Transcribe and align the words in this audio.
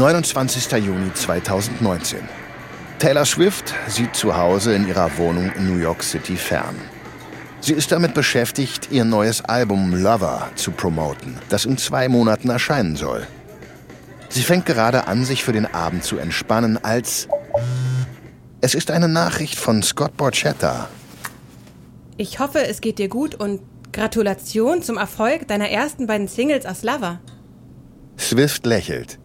29. 0.00 0.72
Juni 0.82 1.12
2019. 1.12 2.20
Taylor 2.98 3.26
Swift 3.26 3.74
sieht 3.86 4.16
zu 4.16 4.34
Hause 4.34 4.72
in 4.72 4.88
ihrer 4.88 5.18
Wohnung 5.18 5.52
in 5.52 5.70
New 5.70 5.78
York 5.78 6.02
City 6.02 6.36
fern. 6.36 6.74
Sie 7.60 7.74
ist 7.74 7.92
damit 7.92 8.14
beschäftigt, 8.14 8.88
ihr 8.90 9.04
neues 9.04 9.44
Album 9.44 9.94
Lover 9.94 10.48
zu 10.54 10.70
promoten, 10.70 11.36
das 11.50 11.66
in 11.66 11.76
zwei 11.76 12.08
Monaten 12.08 12.48
erscheinen 12.48 12.96
soll. 12.96 13.26
Sie 14.30 14.40
fängt 14.40 14.64
gerade 14.64 15.06
an, 15.06 15.26
sich 15.26 15.44
für 15.44 15.52
den 15.52 15.66
Abend 15.66 16.02
zu 16.02 16.16
entspannen, 16.16 16.82
als 16.82 17.28
es 18.62 18.74
ist 18.74 18.90
eine 18.90 19.08
Nachricht 19.08 19.58
von 19.58 19.82
Scott 19.82 20.16
Borchetta. 20.16 20.88
Ich 22.16 22.38
hoffe, 22.38 22.66
es 22.66 22.80
geht 22.80 22.98
dir 22.98 23.08
gut 23.10 23.34
und 23.34 23.60
Gratulation 23.92 24.82
zum 24.82 24.96
Erfolg 24.96 25.46
deiner 25.46 25.68
ersten 25.68 26.06
beiden 26.06 26.26
Singles 26.26 26.64
aus 26.64 26.84
Lover. 26.84 27.20
Swift 28.18 28.64
lächelt. 28.64 29.18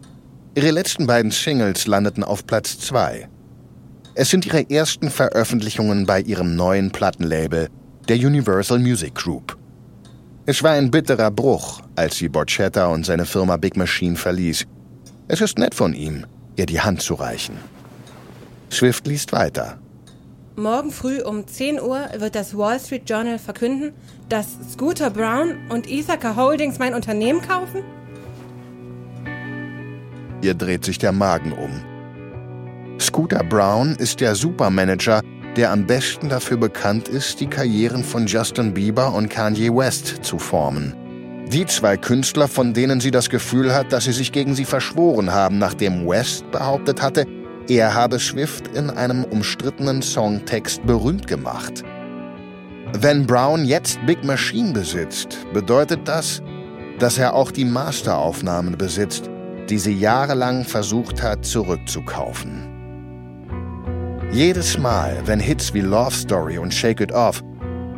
Ihre 0.57 0.71
letzten 0.71 1.05
beiden 1.05 1.31
Singles 1.31 1.85
landeten 1.85 2.23
auf 2.23 2.47
Platz 2.47 2.79
2. 2.79 3.27
Es 4.13 4.29
sind 4.29 4.45
ihre 4.45 4.69
ersten 4.69 5.09
Veröffentlichungen 5.09 6.05
bei 6.05 6.21
ihrem 6.21 6.55
neuen 6.55 6.91
Plattenlabel, 6.91 7.67
der 8.07 8.15
Universal 8.15 8.79
Music 8.79 9.13
Group. 9.15 9.57
Es 10.45 10.63
war 10.63 10.71
ein 10.71 10.91
bitterer 10.91 11.29
Bruch, 11.29 11.81
als 11.97 12.15
sie 12.15 12.29
Borchetta 12.29 12.87
und 12.87 13.05
seine 13.05 13.25
Firma 13.25 13.57
Big 13.57 13.75
Machine 13.75 14.15
verließ. 14.15 14.65
Es 15.27 15.41
ist 15.41 15.59
nett 15.59 15.75
von 15.75 15.93
ihm, 15.93 16.25
ihr 16.55 16.67
die 16.67 16.79
Hand 16.79 17.01
zu 17.01 17.15
reichen. 17.15 17.57
Swift 18.71 19.05
liest 19.07 19.33
weiter. 19.33 19.77
Morgen 20.55 20.91
früh 20.91 21.21
um 21.21 21.45
10 21.45 21.81
Uhr 21.81 22.07
wird 22.17 22.33
das 22.33 22.57
Wall 22.57 22.79
Street 22.79 23.09
Journal 23.09 23.39
verkünden, 23.39 23.91
dass 24.29 24.47
Scooter 24.71 25.09
Brown 25.09 25.57
und 25.67 25.91
Ithaca 25.91 26.37
Holdings 26.37 26.79
mein 26.79 26.93
Unternehmen 26.93 27.41
kaufen? 27.41 27.83
Ihr 30.45 30.53
dreht 30.53 30.85
sich 30.85 30.99
der 30.99 31.11
Magen 31.11 31.53
um. 31.53 31.71
Scooter 32.99 33.43
Brown 33.43 33.95
ist 33.95 34.21
der 34.21 34.35
Supermanager, 34.35 35.23
der 35.55 35.71
am 35.71 35.87
besten 35.87 36.29
dafür 36.29 36.57
bekannt 36.57 37.07
ist, 37.07 37.39
die 37.39 37.47
Karrieren 37.47 38.03
von 38.03 38.27
Justin 38.27 38.71
Bieber 38.71 39.11
und 39.15 39.29
Kanye 39.29 39.75
West 39.75 40.19
zu 40.21 40.37
formen. 40.37 40.93
Die 41.51 41.65
zwei 41.65 41.97
Künstler, 41.97 42.47
von 42.47 42.75
denen 42.75 42.99
sie 42.99 43.09
das 43.09 43.31
Gefühl 43.31 43.73
hat, 43.73 43.91
dass 43.91 44.03
sie 44.03 44.11
sich 44.11 44.31
gegen 44.31 44.53
sie 44.53 44.65
verschworen 44.65 45.33
haben, 45.33 45.57
nachdem 45.57 46.07
West 46.07 46.51
behauptet 46.51 47.01
hatte, 47.01 47.25
er 47.67 47.95
habe 47.95 48.19
Swift 48.19 48.67
in 48.75 48.91
einem 48.91 49.23
umstrittenen 49.23 50.03
Songtext 50.03 50.85
berühmt 50.85 51.25
gemacht. 51.25 51.81
Wenn 52.93 53.25
Brown 53.25 53.65
jetzt 53.65 53.97
Big 54.05 54.23
Machine 54.23 54.73
besitzt, 54.73 55.39
bedeutet 55.53 56.01
das, 56.07 56.43
dass 56.99 57.17
er 57.17 57.33
auch 57.33 57.49
die 57.49 57.65
Masteraufnahmen 57.65 58.77
besitzt, 58.77 59.31
die 59.69 59.79
sie 59.79 59.93
jahrelang 59.93 60.63
versucht 60.63 61.23
hat 61.23 61.45
zurückzukaufen. 61.45 62.75
Jedes 64.31 64.77
Mal, 64.77 65.21
wenn 65.25 65.39
Hits 65.39 65.73
wie 65.73 65.81
Love 65.81 66.13
Story 66.13 66.57
und 66.57 66.73
Shake 66.73 67.01
It 67.01 67.11
Off 67.11 67.43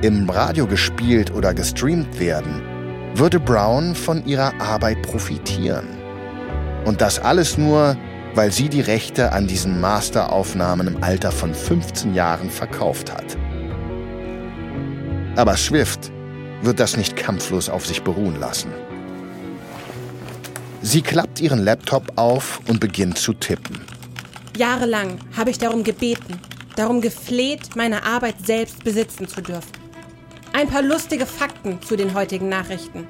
im 0.01 0.29
Radio 0.29 0.67
gespielt 0.67 1.33
oder 1.33 1.53
gestreamt 1.53 2.19
werden, 2.19 2.61
würde 3.15 3.39
Brown 3.39 3.95
von 3.95 4.25
ihrer 4.25 4.53
Arbeit 4.61 5.01
profitieren. 5.01 5.87
Und 6.85 7.01
das 7.01 7.19
alles 7.19 7.57
nur, 7.57 7.97
weil 8.35 8.51
sie 8.51 8.69
die 8.69 8.81
Rechte 8.81 9.31
an 9.31 9.47
diesen 9.47 9.81
Masteraufnahmen 9.81 10.87
im 10.87 11.03
Alter 11.03 11.31
von 11.31 11.53
15 11.53 12.13
Jahren 12.13 12.51
verkauft 12.51 13.11
hat. 13.11 13.35
Aber 15.35 15.57
Swift 15.57 16.11
wird 16.61 16.79
das 16.79 16.97
nicht 16.97 17.15
kampflos 17.15 17.69
auf 17.69 17.85
sich 17.85 18.03
beruhen 18.03 18.39
lassen. 18.39 18.69
Sie 20.89 21.01
klappt 21.01 21.41
ihren 21.41 21.65
Laptop 21.65 22.13
auf 22.15 22.61
und 22.69 22.79
beginnt 22.79 23.17
zu 23.17 23.33
tippen. 23.33 23.81
Jahrelang 24.55 25.19
habe 25.35 25.49
ich 25.49 25.57
darum 25.57 25.83
gebeten, 25.83 26.39
darum 26.77 27.01
gefleht, 27.01 27.75
meine 27.75 28.05
Arbeit 28.05 28.35
selbst 28.45 28.85
besitzen 28.85 29.27
zu 29.27 29.41
dürfen. 29.41 29.69
Ein 30.53 30.69
paar 30.69 30.81
lustige 30.81 31.25
Fakten 31.25 31.81
zu 31.81 31.97
den 31.97 32.13
heutigen 32.13 32.47
Nachrichten. 32.47 33.05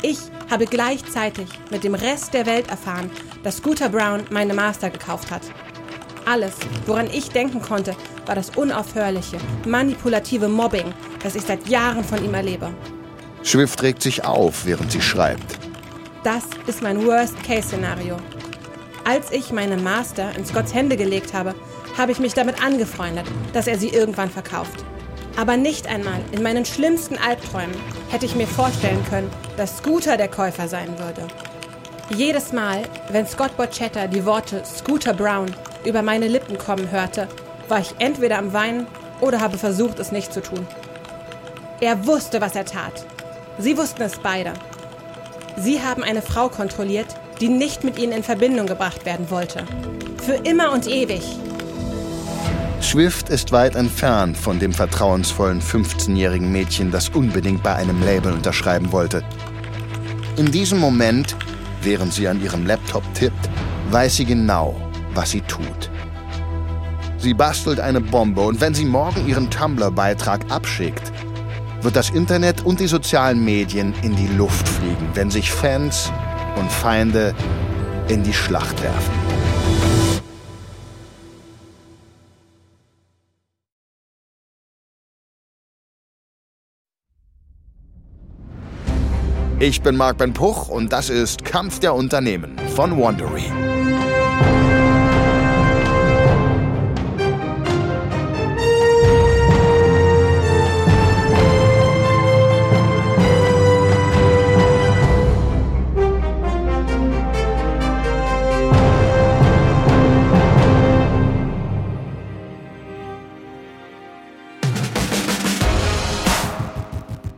Ich 0.00 0.20
habe 0.50 0.64
gleichzeitig 0.64 1.48
mit 1.70 1.84
dem 1.84 1.94
Rest 1.94 2.32
der 2.32 2.46
Welt 2.46 2.70
erfahren, 2.70 3.10
dass 3.42 3.58
Scooter 3.58 3.90
Brown 3.90 4.22
meine 4.30 4.54
Master 4.54 4.88
gekauft 4.88 5.30
hat. 5.30 5.42
Alles, 6.24 6.54
woran 6.86 7.08
ich 7.08 7.28
denken 7.28 7.60
konnte, 7.60 7.94
war 8.24 8.36
das 8.36 8.56
unaufhörliche, 8.56 9.36
manipulative 9.66 10.48
Mobbing, 10.48 10.94
das 11.22 11.34
ich 11.34 11.42
seit 11.42 11.68
Jahren 11.68 12.04
von 12.04 12.24
ihm 12.24 12.32
erlebe. 12.32 12.72
Swift 13.44 13.82
regt 13.82 14.02
sich 14.02 14.24
auf, 14.24 14.64
während 14.64 14.90
sie 14.90 15.02
schreibt. 15.02 15.61
Das 16.24 16.44
ist 16.68 16.82
mein 16.82 17.04
Worst-Case-Szenario. 17.04 18.16
Als 19.04 19.32
ich 19.32 19.50
meine 19.50 19.76
Master 19.76 20.30
in 20.36 20.46
Scotts 20.46 20.72
Hände 20.72 20.96
gelegt 20.96 21.34
habe, 21.34 21.52
habe 21.98 22.12
ich 22.12 22.20
mich 22.20 22.32
damit 22.32 22.62
angefreundet, 22.62 23.26
dass 23.52 23.66
er 23.66 23.76
sie 23.76 23.88
irgendwann 23.88 24.30
verkauft. 24.30 24.84
Aber 25.36 25.56
nicht 25.56 25.88
einmal 25.88 26.20
in 26.30 26.44
meinen 26.44 26.64
schlimmsten 26.64 27.18
Albträumen 27.18 27.74
hätte 28.08 28.26
ich 28.26 28.36
mir 28.36 28.46
vorstellen 28.46 29.04
können, 29.10 29.30
dass 29.56 29.78
Scooter 29.78 30.16
der 30.16 30.28
Käufer 30.28 30.68
sein 30.68 30.96
würde. 30.96 31.26
Jedes 32.14 32.52
Mal, 32.52 32.82
wenn 33.10 33.26
Scott 33.26 33.56
Borchetta 33.56 34.06
die 34.06 34.24
Worte 34.24 34.62
Scooter 34.64 35.14
Brown 35.14 35.52
über 35.84 36.02
meine 36.02 36.28
Lippen 36.28 36.56
kommen 36.56 36.92
hörte, 36.92 37.26
war 37.66 37.80
ich 37.80 37.96
entweder 37.98 38.38
am 38.38 38.52
Weinen 38.52 38.86
oder 39.20 39.40
habe 39.40 39.58
versucht, 39.58 39.98
es 39.98 40.12
nicht 40.12 40.32
zu 40.32 40.40
tun. 40.40 40.68
Er 41.80 42.06
wusste, 42.06 42.40
was 42.40 42.54
er 42.54 42.64
tat. 42.64 43.06
Sie 43.58 43.76
wussten 43.76 44.02
es 44.02 44.20
beide. 44.20 44.52
Sie 45.56 45.80
haben 45.82 46.02
eine 46.02 46.22
Frau 46.22 46.48
kontrolliert, 46.48 47.06
die 47.40 47.48
nicht 47.48 47.84
mit 47.84 47.98
ihnen 47.98 48.12
in 48.12 48.22
Verbindung 48.22 48.66
gebracht 48.66 49.04
werden 49.04 49.30
wollte. 49.30 49.64
Für 50.24 50.34
immer 50.34 50.72
und 50.72 50.86
ewig. 50.86 51.22
Swift 52.80 53.28
ist 53.28 53.52
weit 53.52 53.76
entfernt 53.76 54.36
von 54.36 54.58
dem 54.58 54.72
vertrauensvollen 54.72 55.62
15-jährigen 55.62 56.50
Mädchen, 56.50 56.90
das 56.90 57.08
unbedingt 57.10 57.62
bei 57.62 57.74
einem 57.74 58.02
Label 58.02 58.32
unterschreiben 58.32 58.92
wollte. 58.92 59.22
In 60.36 60.50
diesem 60.50 60.78
Moment, 60.78 61.36
während 61.82 62.12
sie 62.12 62.26
an 62.26 62.42
ihrem 62.42 62.66
Laptop 62.66 63.04
tippt, 63.14 63.48
weiß 63.90 64.16
sie 64.16 64.24
genau, 64.24 64.74
was 65.14 65.30
sie 65.30 65.42
tut. 65.42 65.90
Sie 67.18 67.34
bastelt 67.34 67.78
eine 67.78 68.00
Bombe 68.00 68.40
und 68.40 68.60
wenn 68.60 68.74
sie 68.74 68.84
morgen 68.84 69.28
ihren 69.28 69.48
Tumblr-Beitrag 69.48 70.50
abschickt, 70.50 71.12
wird 71.82 71.96
das 71.96 72.10
Internet 72.10 72.64
und 72.64 72.80
die 72.80 72.86
sozialen 72.86 73.44
Medien 73.44 73.94
in 74.02 74.14
die 74.16 74.28
Luft 74.28 74.68
fliegen, 74.68 75.08
wenn 75.14 75.30
sich 75.30 75.50
Fans 75.50 76.12
und 76.56 76.70
Feinde 76.70 77.34
in 78.08 78.22
die 78.22 78.32
Schlacht 78.32 78.82
werfen. 78.82 79.12
Ich 89.58 89.80
bin 89.80 89.96
Marc 89.96 90.18
Ben 90.18 90.32
Puch 90.32 90.68
und 90.68 90.92
das 90.92 91.08
ist 91.08 91.44
Kampf 91.44 91.78
der 91.78 91.94
Unternehmen 91.94 92.58
von 92.74 93.00
Wandery. 93.00 93.71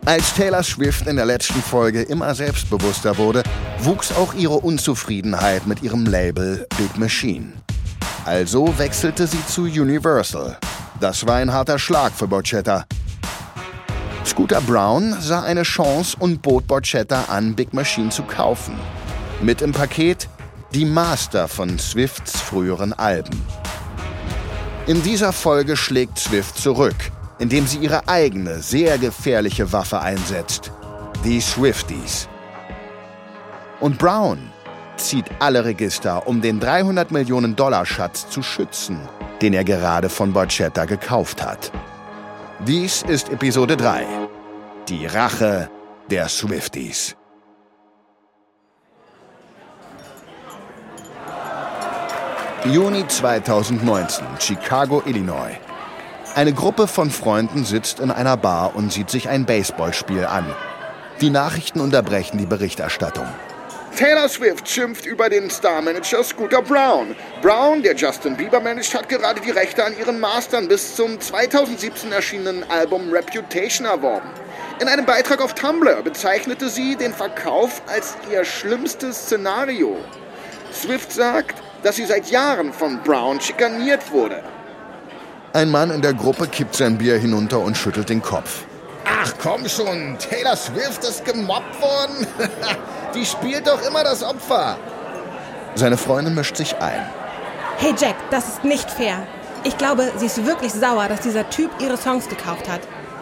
Als 0.06 0.34
Taylor 0.34 0.62
Swift 0.62 1.06
in 1.06 1.16
der 1.16 1.24
letzten 1.24 1.62
Folge 1.62 2.02
immer 2.02 2.34
selbstbewusster 2.34 3.16
wurde, 3.16 3.42
wuchs 3.78 4.12
auch 4.12 4.34
ihre 4.34 4.56
Unzufriedenheit 4.58 5.66
mit 5.66 5.82
ihrem 5.82 6.04
Label 6.04 6.66
Big 6.76 6.98
Machine. 6.98 7.54
Also 8.26 8.78
wechselte 8.78 9.26
sie 9.26 9.44
zu 9.46 9.62
Universal. 9.62 10.58
Das 11.00 11.26
war 11.26 11.36
ein 11.36 11.50
harter 11.50 11.78
Schlag 11.78 12.12
für 12.12 12.26
Borchetta. 12.26 12.84
Scooter 14.26 14.60
Brown 14.60 15.16
sah 15.20 15.42
eine 15.42 15.62
Chance 15.62 16.18
und 16.20 16.42
bot 16.42 16.66
Borchetta 16.66 17.24
an, 17.28 17.54
Big 17.54 17.72
Machine 17.72 18.10
zu 18.10 18.24
kaufen. 18.24 18.74
Mit 19.40 19.62
im 19.62 19.72
Paket 19.72 20.28
die 20.74 20.84
Master 20.84 21.48
von 21.48 21.78
Swifts 21.78 22.38
früheren 22.42 22.92
Alben. 22.92 23.40
In 24.86 25.02
dieser 25.02 25.32
Folge 25.32 25.78
schlägt 25.78 26.18
Swift 26.18 26.58
zurück– 26.58 26.96
indem 27.38 27.66
sie 27.66 27.78
ihre 27.78 28.08
eigene, 28.08 28.60
sehr 28.60 28.98
gefährliche 28.98 29.72
Waffe 29.72 30.00
einsetzt, 30.00 30.70
die 31.24 31.40
Swifties. 31.40 32.28
Und 33.80 33.98
Brown 33.98 34.38
zieht 34.96 35.26
alle 35.40 35.64
Register, 35.64 36.26
um 36.26 36.40
den 36.40 36.60
300 36.60 37.10
Millionen 37.10 37.56
Dollar 37.56 37.84
Schatz 37.84 38.28
zu 38.30 38.42
schützen, 38.42 38.98
den 39.42 39.52
er 39.52 39.64
gerade 39.64 40.08
von 40.08 40.32
Borchetta 40.32 40.84
gekauft 40.84 41.44
hat. 41.44 41.72
Dies 42.66 43.02
ist 43.02 43.30
Episode 43.30 43.76
3. 43.76 44.06
Die 44.88 45.06
Rache 45.06 45.68
der 46.10 46.28
Swifties. 46.28 47.16
Juni 52.64 53.06
2019, 53.06 54.24
Chicago, 54.38 55.02
Illinois. 55.04 55.58
Eine 56.36 56.52
Gruppe 56.52 56.88
von 56.88 57.12
Freunden 57.12 57.64
sitzt 57.64 58.00
in 58.00 58.10
einer 58.10 58.36
Bar 58.36 58.74
und 58.74 58.92
sieht 58.92 59.08
sich 59.08 59.28
ein 59.28 59.46
Baseballspiel 59.46 60.24
an. 60.24 60.44
Die 61.20 61.30
Nachrichten 61.30 61.80
unterbrechen 61.80 62.38
die 62.38 62.46
Berichterstattung. 62.46 63.28
Taylor 63.96 64.28
Swift 64.28 64.68
schimpft 64.68 65.06
über 65.06 65.28
den 65.28 65.48
Starmanager 65.48 66.24
Scooter 66.24 66.60
Brown. 66.60 67.14
Brown, 67.40 67.84
der 67.84 67.94
Justin 67.94 68.36
Bieber 68.36 68.58
managt, 68.58 68.92
hat 68.96 69.08
gerade 69.08 69.40
die 69.40 69.52
Rechte 69.52 69.84
an 69.84 69.96
ihren 69.96 70.18
Mastern 70.18 70.66
bis 70.66 70.96
zum 70.96 71.20
2017 71.20 72.10
erschienenen 72.10 72.68
Album 72.68 73.12
Reputation 73.12 73.86
erworben. 73.86 74.28
In 74.80 74.88
einem 74.88 75.06
Beitrag 75.06 75.40
auf 75.40 75.54
Tumblr 75.54 76.02
bezeichnete 76.02 76.68
sie 76.68 76.96
den 76.96 77.14
Verkauf 77.14 77.80
als 77.86 78.16
ihr 78.32 78.44
schlimmstes 78.44 79.26
Szenario. 79.26 79.96
Swift 80.72 81.12
sagt, 81.12 81.62
dass 81.84 81.94
sie 81.94 82.06
seit 82.06 82.28
Jahren 82.28 82.72
von 82.72 83.00
Brown 83.04 83.40
schikaniert 83.40 84.10
wurde. 84.10 84.42
Ein 85.54 85.70
Mann 85.70 85.92
in 85.92 86.02
der 86.02 86.14
Gruppe 86.14 86.48
kippt 86.48 86.74
sein 86.74 86.98
Bier 86.98 87.16
hinunter 87.16 87.60
und 87.60 87.76
schüttelt 87.76 88.08
den 88.08 88.20
Kopf. 88.20 88.64
Ach 89.04 89.32
komm 89.40 89.68
schon, 89.68 90.18
Taylor 90.18 90.56
Swift 90.56 91.04
ist 91.04 91.24
gemobbt 91.24 91.80
worden. 91.80 92.26
Die 93.14 93.24
spielt 93.24 93.68
doch 93.68 93.80
immer 93.86 94.02
das 94.02 94.24
Opfer. 94.24 94.76
Seine 95.76 95.96
Freundin 95.96 96.34
mischt 96.34 96.56
sich 96.56 96.76
ein. 96.78 97.08
Hey 97.76 97.94
Jack, 97.96 98.16
das 98.32 98.48
ist 98.48 98.64
nicht 98.64 98.90
fair. 98.90 99.28
Ich 99.62 99.78
glaube, 99.78 100.10
sie 100.16 100.26
ist 100.26 100.44
wirklich 100.44 100.72
sauer, 100.72 101.06
dass 101.06 101.20
dieser 101.20 101.48
Typ 101.50 101.70
ihre 101.78 101.98
Songs 101.98 102.28
gekauft 102.28 102.68
hat. 102.68 102.80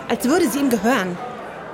Als 0.08 0.25
würde 0.25 0.49
sie 0.49 0.61
ihm 0.61 0.70
gehören. 0.70 1.19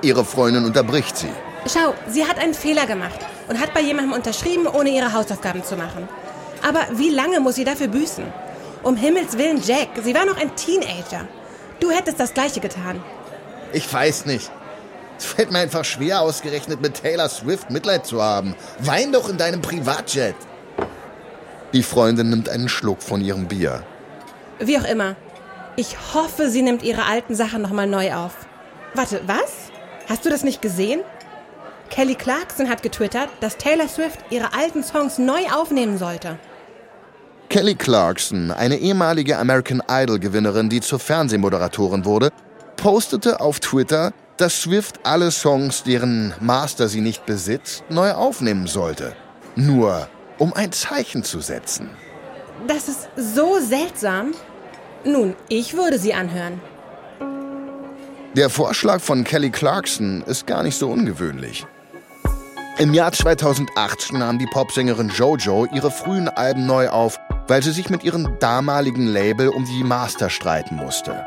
Ihre 0.03 0.25
Freundin 0.25 0.65
unterbricht 0.65 1.17
sie. 1.17 1.31
Schau, 1.73 1.95
sie 2.09 2.27
hat 2.27 2.41
einen 2.41 2.55
Fehler 2.55 2.87
gemacht 2.87 3.21
und 3.47 3.61
hat 3.61 3.75
bei 3.75 3.81
jemandem 3.81 4.13
unterschrieben, 4.13 4.67
ohne 4.67 4.91
ihre 4.91 5.13
Hausaufgaben 5.13 5.63
zu 5.63 5.77
machen. 5.77 6.09
Aber 6.69 6.81
wie 6.99 7.11
lange 7.11 7.39
muss 7.39 7.55
sie 7.55 7.65
dafür 7.65 7.87
büßen? 7.87 8.25
Um 8.83 8.97
Himmels 8.97 9.37
Willen, 9.37 9.61
Jack, 9.63 9.89
sie 10.03 10.15
war 10.15 10.25
noch 10.25 10.37
ein 10.37 10.55
Teenager. 10.57 11.27
Du 11.81 11.91
hättest 11.91 12.21
das 12.21 12.35
Gleiche 12.35 12.61
getan. 12.61 13.03
Ich 13.73 13.93
weiß 13.93 14.27
nicht. 14.27 14.51
Es 15.19 15.27
fällt 15.27 15.51
mir 15.51 15.59
einfach 15.59 15.85
schwer, 15.85 16.21
ausgerechnet 16.21 16.81
mit 16.81 17.03
Taylor 17.03 17.29
Swift 17.29 17.71
Mitleid 17.71 18.07
zu 18.07 18.23
haben. 18.23 18.55
Wein 18.79 19.13
doch 19.13 19.29
in 19.29 19.37
deinem 19.37 19.61
Privatjet. 19.61 20.37
Die 21.73 21.83
Freundin 21.83 22.31
nimmt 22.31 22.49
einen 22.49 22.69
Schluck 22.69 23.03
von 23.03 23.21
ihrem 23.21 23.49
Bier. 23.49 23.83
Wie 24.59 24.79
auch 24.79 24.85
immer. 24.85 25.17
Ich 25.77 25.97
hoffe, 26.15 26.51
sie 26.51 26.63
nimmt 26.63 26.83
ihre 26.83 27.05
alten 27.05 27.35
Sachen 27.35 27.63
nochmal 27.63 27.87
neu 27.87 28.15
auf. 28.15 28.33
Warte, 28.95 29.21
was? 29.27 29.71
Hast 30.09 30.25
du 30.25 30.31
das 30.31 30.45
nicht 30.45 30.63
gesehen? 30.63 31.01
Kelly 31.91 32.15
Clarkson 32.15 32.69
hat 32.69 32.83
getwittert, 32.83 33.29
dass 33.41 33.57
Taylor 33.57 33.89
Swift 33.89 34.19
ihre 34.31 34.55
alten 34.55 34.83
Songs 34.83 35.19
neu 35.19 35.47
aufnehmen 35.55 35.99
sollte. 35.99 36.39
Kelly 37.49 37.75
Clarkson, 37.75 38.51
eine 38.51 38.77
ehemalige 38.77 39.39
American 39.39 39.83
Idol-Gewinnerin, 39.89 40.69
die 40.69 40.83
zur 40.83 40.99
Fernsehmoderatorin 40.99 42.05
wurde, 42.05 42.31
postete 42.77 43.41
auf 43.41 43.59
Twitter, 43.59 44.13
dass 44.37 44.61
Swift 44.61 45.01
alle 45.05 45.31
Songs, 45.31 45.83
deren 45.83 46.35
Master 46.41 46.89
sie 46.89 47.01
nicht 47.01 47.25
besitzt, 47.25 47.85
neu 47.89 48.13
aufnehmen 48.13 48.67
sollte. 48.67 49.15
Nur 49.57 50.09
um 50.37 50.53
ein 50.53 50.73
Zeichen 50.73 51.25
zu 51.25 51.41
setzen. 51.41 51.89
Das 52.67 52.87
ist 52.87 53.09
so 53.17 53.59
seltsam. 53.61 54.35
Nun, 55.05 55.35
ich 55.49 55.75
würde 55.75 55.99
sie 55.99 56.13
anhören. 56.13 56.61
Der 58.37 58.51
Vorschlag 58.51 59.01
von 59.01 59.25
Kelly 59.25 59.51
Clarkson 59.51 60.23
ist 60.27 60.47
gar 60.47 60.63
nicht 60.63 60.77
so 60.77 60.91
ungewöhnlich. 60.91 61.67
Im 62.79 62.95
Jahr 62.95 63.11
2008 63.11 64.13
nahm 64.13 64.39
die 64.39 64.47
Popsängerin 64.47 65.09
JoJo 65.09 65.67
ihre 65.75 65.91
frühen 65.91 66.29
Alben 66.29 66.67
neu 66.67 66.89
auf, 66.91 67.19
weil 67.49 67.63
sie 67.63 67.73
sich 67.73 67.91
mit 67.91 68.05
ihrem 68.05 68.39
damaligen 68.39 69.07
Label 69.07 69.49
um 69.49 69.65
die 69.65 69.83
Master 69.83 70.31
streiten 70.31 70.77
musste. 70.77 71.27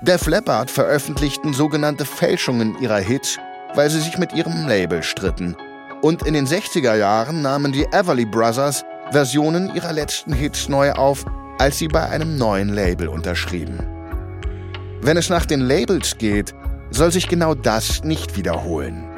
Def 0.00 0.26
Leppard 0.26 0.70
veröffentlichten 0.70 1.52
sogenannte 1.52 2.04
Fälschungen 2.04 2.80
ihrer 2.80 2.98
Hits, 2.98 3.38
weil 3.74 3.90
sie 3.90 4.00
sich 4.00 4.18
mit 4.18 4.32
ihrem 4.32 4.66
Label 4.66 5.02
stritten. 5.02 5.56
Und 6.02 6.26
in 6.26 6.34
den 6.34 6.46
60er 6.46 6.94
Jahren 6.94 7.42
nahmen 7.42 7.72
die 7.72 7.86
Everly 7.92 8.26
Brothers 8.26 8.84
Versionen 9.10 9.74
ihrer 9.74 9.92
letzten 9.92 10.32
Hits 10.32 10.68
neu 10.68 10.92
auf, 10.92 11.24
als 11.58 11.78
sie 11.78 11.88
bei 11.88 12.08
einem 12.08 12.36
neuen 12.36 12.68
Label 12.70 13.08
unterschrieben. 13.08 13.78
Wenn 15.00 15.16
es 15.16 15.28
nach 15.28 15.46
den 15.46 15.60
Labels 15.60 16.16
geht, 16.18 16.54
soll 16.90 17.10
sich 17.12 17.28
genau 17.28 17.54
das 17.54 18.04
nicht 18.04 18.36
wiederholen. 18.36 19.13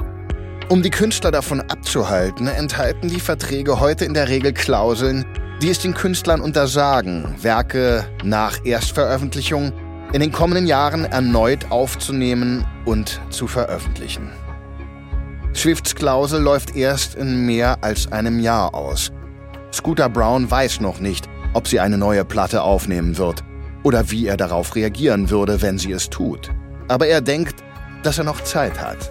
Um 0.68 0.82
die 0.82 0.90
Künstler 0.90 1.30
davon 1.30 1.60
abzuhalten, 1.60 2.48
enthalten 2.48 3.08
die 3.08 3.20
Verträge 3.20 3.78
heute 3.78 4.04
in 4.04 4.14
der 4.14 4.28
Regel 4.28 4.52
Klauseln, 4.52 5.24
die 5.62 5.70
es 5.70 5.78
den 5.78 5.94
Künstlern 5.94 6.40
untersagen, 6.40 7.36
Werke 7.40 8.04
nach 8.24 8.64
Erstveröffentlichung 8.64 9.72
in 10.12 10.20
den 10.20 10.32
kommenden 10.32 10.66
Jahren 10.66 11.04
erneut 11.04 11.70
aufzunehmen 11.70 12.66
und 12.84 13.20
zu 13.30 13.46
veröffentlichen. 13.46 14.32
Swifts 15.54 15.94
Klausel 15.94 16.42
läuft 16.42 16.74
erst 16.74 17.14
in 17.14 17.46
mehr 17.46 17.78
als 17.84 18.10
einem 18.10 18.40
Jahr 18.40 18.74
aus. 18.74 19.12
Scooter 19.72 20.08
Brown 20.08 20.50
weiß 20.50 20.80
noch 20.80 20.98
nicht, 20.98 21.28
ob 21.54 21.68
sie 21.68 21.78
eine 21.78 21.96
neue 21.96 22.24
Platte 22.24 22.62
aufnehmen 22.62 23.18
wird 23.18 23.44
oder 23.84 24.10
wie 24.10 24.26
er 24.26 24.36
darauf 24.36 24.74
reagieren 24.74 25.30
würde, 25.30 25.62
wenn 25.62 25.78
sie 25.78 25.92
es 25.92 26.10
tut. 26.10 26.50
Aber 26.88 27.06
er 27.06 27.20
denkt, 27.20 27.62
dass 28.02 28.18
er 28.18 28.24
noch 28.24 28.42
Zeit 28.42 28.80
hat. 28.80 29.10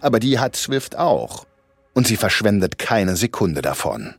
Aber 0.00 0.20
die 0.20 0.38
hat 0.38 0.56
Swift 0.56 0.96
auch. 0.96 1.46
Und 1.94 2.06
sie 2.06 2.16
verschwendet 2.16 2.78
keine 2.78 3.16
Sekunde 3.16 3.62
davon. 3.62 4.14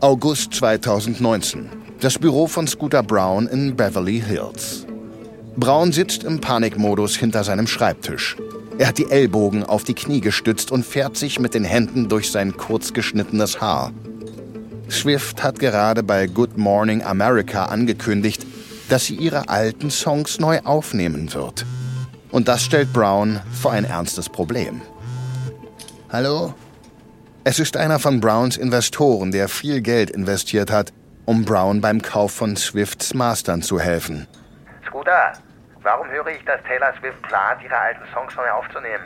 August 0.00 0.54
2019. 0.54 1.68
Das 2.00 2.18
Büro 2.18 2.46
von 2.46 2.68
Scooter 2.68 3.02
Brown 3.02 3.46
in 3.48 3.74
Beverly 3.74 4.20
Hills. 4.20 4.86
Brown 5.56 5.90
sitzt 5.90 6.22
im 6.22 6.40
Panikmodus 6.40 7.16
hinter 7.16 7.42
seinem 7.42 7.66
Schreibtisch. 7.66 8.36
Er 8.78 8.88
hat 8.88 8.98
die 8.98 9.10
Ellbogen 9.10 9.64
auf 9.64 9.84
die 9.84 9.94
Knie 9.94 10.20
gestützt 10.20 10.70
und 10.70 10.84
fährt 10.84 11.16
sich 11.16 11.40
mit 11.40 11.54
den 11.54 11.64
Händen 11.64 12.10
durch 12.10 12.30
sein 12.30 12.56
kurz 12.58 12.92
geschnittenes 12.92 13.60
Haar. 13.60 13.90
Swift 14.90 15.42
hat 15.42 15.58
gerade 15.58 16.02
bei 16.02 16.26
Good 16.26 16.58
Morning 16.58 17.02
America 17.02 17.64
angekündigt, 17.64 18.46
dass 18.90 19.06
sie 19.06 19.14
ihre 19.14 19.48
alten 19.48 19.90
Songs 19.90 20.38
neu 20.38 20.60
aufnehmen 20.62 21.32
wird. 21.32 21.64
Und 22.30 22.48
das 22.48 22.64
stellt 22.64 22.92
Brown 22.92 23.40
vor 23.52 23.72
ein 23.72 23.84
ernstes 23.84 24.28
Problem. 24.28 24.80
Hallo? 26.10 26.54
Es 27.44 27.58
ist 27.58 27.76
einer 27.76 27.98
von 27.98 28.20
Browns 28.20 28.56
Investoren, 28.56 29.30
der 29.30 29.48
viel 29.48 29.80
Geld 29.80 30.10
investiert 30.10 30.70
hat, 30.70 30.92
um 31.24 31.44
Brown 31.44 31.80
beim 31.80 32.02
Kauf 32.02 32.32
von 32.32 32.56
Swifts 32.56 33.14
Mastern 33.14 33.62
zu 33.62 33.78
helfen. 33.78 34.26
Scooter, 34.86 35.32
warum 35.82 36.08
höre 36.08 36.26
ich, 36.28 36.44
dass 36.44 36.60
Taylor 36.64 36.92
Swift 36.98 37.22
plant, 37.22 37.62
ihre 37.62 37.76
alten 37.76 38.02
Songs 38.12 38.34
neu 38.36 38.50
aufzunehmen? 38.50 39.04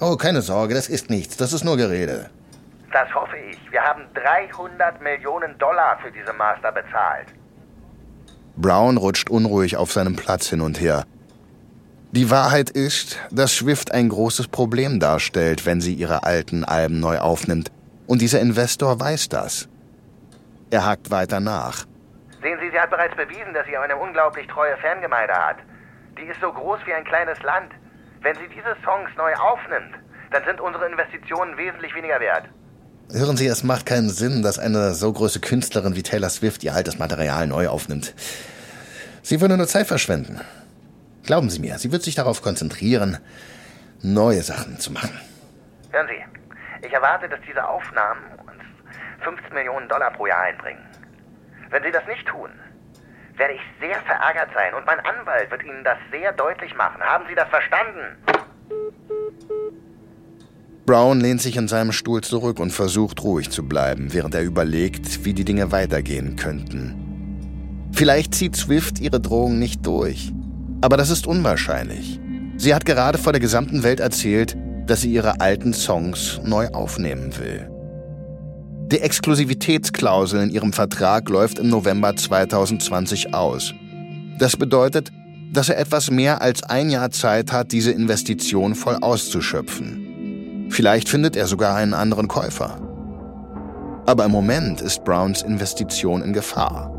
Oh, 0.00 0.16
keine 0.16 0.42
Sorge, 0.42 0.74
das 0.74 0.88
ist 0.88 1.10
nichts. 1.10 1.36
Das 1.36 1.52
ist 1.52 1.64
nur 1.64 1.76
Gerede. 1.76 2.30
Das 2.92 3.12
hoffe 3.14 3.36
ich. 3.50 3.58
Wir 3.70 3.82
haben 3.82 4.02
300 4.14 5.02
Millionen 5.02 5.58
Dollar 5.58 5.98
für 6.02 6.10
diese 6.10 6.32
Master 6.32 6.72
bezahlt. 6.72 7.26
Brown 8.56 8.96
rutscht 8.96 9.28
unruhig 9.28 9.76
auf 9.76 9.92
seinem 9.92 10.16
Platz 10.16 10.48
hin 10.48 10.60
und 10.60 10.80
her. 10.80 11.04
Die 12.12 12.30
Wahrheit 12.30 12.70
ist, 12.70 13.18
dass 13.30 13.56
Swift 13.56 13.92
ein 13.92 14.08
großes 14.08 14.48
Problem 14.48 14.98
darstellt, 14.98 15.66
wenn 15.66 15.82
sie 15.82 15.92
ihre 15.92 16.22
alten 16.22 16.64
Alben 16.64 17.00
neu 17.00 17.18
aufnimmt. 17.18 17.70
Und 18.06 18.22
dieser 18.22 18.40
Investor 18.40 18.98
weiß 18.98 19.28
das. 19.28 19.68
Er 20.70 20.86
hakt 20.86 21.10
weiter 21.10 21.38
nach. 21.38 21.84
Sehen 22.40 22.58
Sie, 22.62 22.70
sie 22.70 22.80
hat 22.80 22.88
bereits 22.88 23.14
bewiesen, 23.14 23.52
dass 23.52 23.66
sie 23.66 23.76
eine 23.76 23.96
unglaublich 23.96 24.46
treue 24.46 24.76
Fangemeinde 24.78 25.34
hat. 25.34 25.56
Die 26.16 26.22
ist 26.22 26.40
so 26.40 26.50
groß 26.50 26.80
wie 26.86 26.94
ein 26.94 27.04
kleines 27.04 27.42
Land. 27.42 27.72
Wenn 28.22 28.34
sie 28.36 28.48
diese 28.48 28.74
Songs 28.84 29.10
neu 29.18 29.34
aufnimmt, 29.34 29.94
dann 30.30 30.44
sind 30.44 30.60
unsere 30.60 30.86
Investitionen 30.86 31.58
wesentlich 31.58 31.94
weniger 31.94 32.20
wert. 32.20 32.44
Hören 33.12 33.36
Sie, 33.36 33.46
es 33.46 33.64
macht 33.64 33.84
keinen 33.84 34.08
Sinn, 34.08 34.42
dass 34.42 34.58
eine 34.58 34.94
so 34.94 35.12
große 35.12 35.40
Künstlerin 35.40 35.94
wie 35.94 36.02
Taylor 36.02 36.30
Swift 36.30 36.64
ihr 36.64 36.74
altes 36.74 36.98
Material 36.98 37.46
neu 37.46 37.68
aufnimmt. 37.68 38.14
Sie 39.22 39.40
würde 39.40 39.56
nur 39.58 39.66
Zeit 39.66 39.86
verschwenden. 39.86 40.40
Glauben 41.28 41.50
Sie 41.50 41.60
mir, 41.60 41.78
sie 41.78 41.92
wird 41.92 42.02
sich 42.02 42.14
darauf 42.14 42.40
konzentrieren, 42.40 43.18
neue 44.00 44.40
Sachen 44.40 44.80
zu 44.80 44.90
machen. 44.90 45.20
Hören 45.90 46.08
Sie, 46.08 46.86
ich 46.86 46.90
erwarte, 46.90 47.28
dass 47.28 47.38
diese 47.46 47.68
Aufnahmen 47.68 48.22
uns 48.46 48.62
15 49.24 49.52
Millionen 49.52 49.86
Dollar 49.90 50.10
pro 50.10 50.26
Jahr 50.26 50.40
einbringen. 50.40 50.80
Wenn 51.68 51.82
Sie 51.82 51.90
das 51.90 52.06
nicht 52.06 52.26
tun, 52.26 52.48
werde 53.36 53.52
ich 53.52 53.60
sehr 53.78 54.00
verärgert 54.06 54.48
sein 54.54 54.72
und 54.72 54.86
mein 54.86 55.00
Anwalt 55.00 55.50
wird 55.50 55.62
Ihnen 55.64 55.84
das 55.84 55.98
sehr 56.10 56.32
deutlich 56.32 56.74
machen. 56.74 57.02
Haben 57.02 57.24
Sie 57.28 57.34
das 57.34 57.48
verstanden? 57.50 58.16
Brown 60.86 61.20
lehnt 61.20 61.42
sich 61.42 61.58
in 61.58 61.68
seinem 61.68 61.92
Stuhl 61.92 62.22
zurück 62.22 62.58
und 62.58 62.70
versucht 62.70 63.22
ruhig 63.22 63.50
zu 63.50 63.68
bleiben, 63.68 64.14
während 64.14 64.34
er 64.34 64.44
überlegt, 64.44 65.26
wie 65.26 65.34
die 65.34 65.44
Dinge 65.44 65.72
weitergehen 65.72 66.36
könnten. 66.36 67.90
Vielleicht 67.92 68.34
zieht 68.34 68.56
Swift 68.56 68.98
ihre 68.98 69.20
Drohung 69.20 69.58
nicht 69.58 69.84
durch. 69.84 70.32
Aber 70.80 70.96
das 70.96 71.10
ist 71.10 71.26
unwahrscheinlich. 71.26 72.20
Sie 72.56 72.74
hat 72.74 72.84
gerade 72.84 73.18
vor 73.18 73.32
der 73.32 73.40
gesamten 73.40 73.82
Welt 73.82 74.00
erzählt, 74.00 74.56
dass 74.86 75.02
sie 75.02 75.12
ihre 75.12 75.40
alten 75.40 75.72
Songs 75.72 76.40
neu 76.44 76.68
aufnehmen 76.68 77.32
will. 77.38 77.68
Die 78.90 79.00
Exklusivitätsklausel 79.00 80.42
in 80.42 80.50
ihrem 80.50 80.72
Vertrag 80.72 81.28
läuft 81.28 81.58
im 81.58 81.68
November 81.68 82.16
2020 82.16 83.34
aus. 83.34 83.74
Das 84.38 84.56
bedeutet, 84.56 85.12
dass 85.52 85.68
er 85.68 85.78
etwas 85.78 86.10
mehr 86.10 86.40
als 86.40 86.62
ein 86.62 86.88
Jahr 86.90 87.10
Zeit 87.10 87.52
hat, 87.52 87.72
diese 87.72 87.92
Investition 87.92 88.74
voll 88.74 88.96
auszuschöpfen. 88.96 90.66
Vielleicht 90.70 91.08
findet 91.08 91.36
er 91.36 91.46
sogar 91.46 91.76
einen 91.76 91.94
anderen 91.94 92.28
Käufer. 92.28 92.80
Aber 94.06 94.24
im 94.24 94.30
Moment 94.30 94.80
ist 94.80 95.04
Browns 95.04 95.42
Investition 95.42 96.22
in 96.22 96.32
Gefahr. 96.32 96.97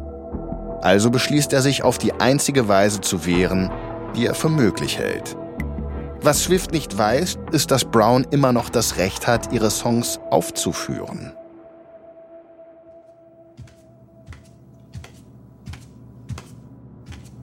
Also 0.81 1.09
beschließt 1.09 1.53
er 1.53 1.61
sich 1.61 1.83
auf 1.83 1.97
die 1.97 2.13
einzige 2.13 2.67
Weise 2.67 3.01
zu 3.01 3.25
wehren, 3.25 3.69
die 4.15 4.25
er 4.25 4.35
für 4.35 4.49
möglich 4.49 4.97
hält. 4.97 5.35
Was 6.21 6.43
Swift 6.43 6.71
nicht 6.71 6.97
weiß, 6.97 7.37
ist, 7.51 7.71
dass 7.71 7.85
Brown 7.85 8.25
immer 8.31 8.51
noch 8.51 8.69
das 8.69 8.97
Recht 8.97 9.27
hat, 9.27 9.53
ihre 9.53 9.71
Songs 9.71 10.19
aufzuführen. 10.29 11.33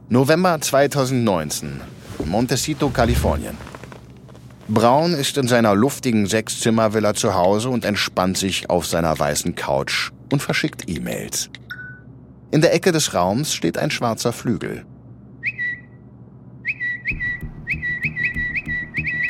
November 0.08 0.60
2019, 0.60 1.80
Montecito, 2.24 2.90
Kalifornien. 2.90 3.56
Braun 4.68 5.14
ist 5.14 5.36
in 5.36 5.48
seiner 5.48 5.74
luftigen 5.74 6.26
Sechszimmervilla 6.26 7.14
zu 7.14 7.34
Hause 7.34 7.70
und 7.70 7.84
entspannt 7.84 8.36
sich 8.36 8.68
auf 8.68 8.86
seiner 8.86 9.18
weißen 9.18 9.54
Couch 9.54 10.10
und 10.30 10.42
verschickt 10.42 10.88
E-Mails. 10.88 11.50
In 12.56 12.62
der 12.62 12.72
Ecke 12.72 12.90
des 12.90 13.12
Raums 13.12 13.52
steht 13.52 13.76
ein 13.76 13.90
schwarzer 13.90 14.32
Flügel. 14.32 14.86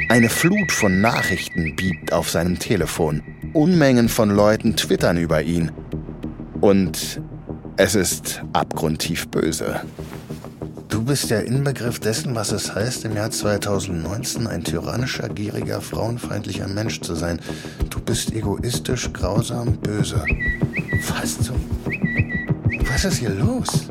Eine 0.09 0.28
Flut 0.28 0.71
von 0.71 1.00
Nachrichten 1.00 1.75
biebt 1.75 2.12
auf 2.12 2.30
seinem 2.30 2.61
Telefon. 2.61 3.25
Unmengen 3.52 4.09
von 4.09 4.30
Leuten 4.30 4.76
twittern 4.76 5.16
über 5.16 5.42
ihn. 5.42 5.73
Und 6.61 7.21
es 7.76 7.97
ist 7.97 8.45
abgrundtief 8.52 9.26
böse. 9.26 9.80
Du 10.88 11.02
bist 11.02 11.28
der 11.28 11.47
Inbegriff 11.47 11.99
dessen, 11.99 12.37
was 12.37 12.52
es 12.52 12.76
heißt, 12.76 13.06
im 13.06 13.16
Jahr 13.16 13.33
2019 13.33 14.47
ein 14.47 14.62
tyrannischer, 14.62 15.28
gieriger, 15.30 15.80
frauenfeindlicher 15.80 16.68
Mensch 16.68 17.00
zu 17.00 17.16
sein. 17.16 17.40
Du 17.90 17.99
bist 17.99 18.33
egoistisch, 18.33 19.12
grausam, 19.12 19.78
böse. 19.78 20.25
Was 21.09 21.40
zum... 21.40 21.56
Was 22.88 23.05
ist 23.05 23.19
hier 23.19 23.31
los? 23.31 23.88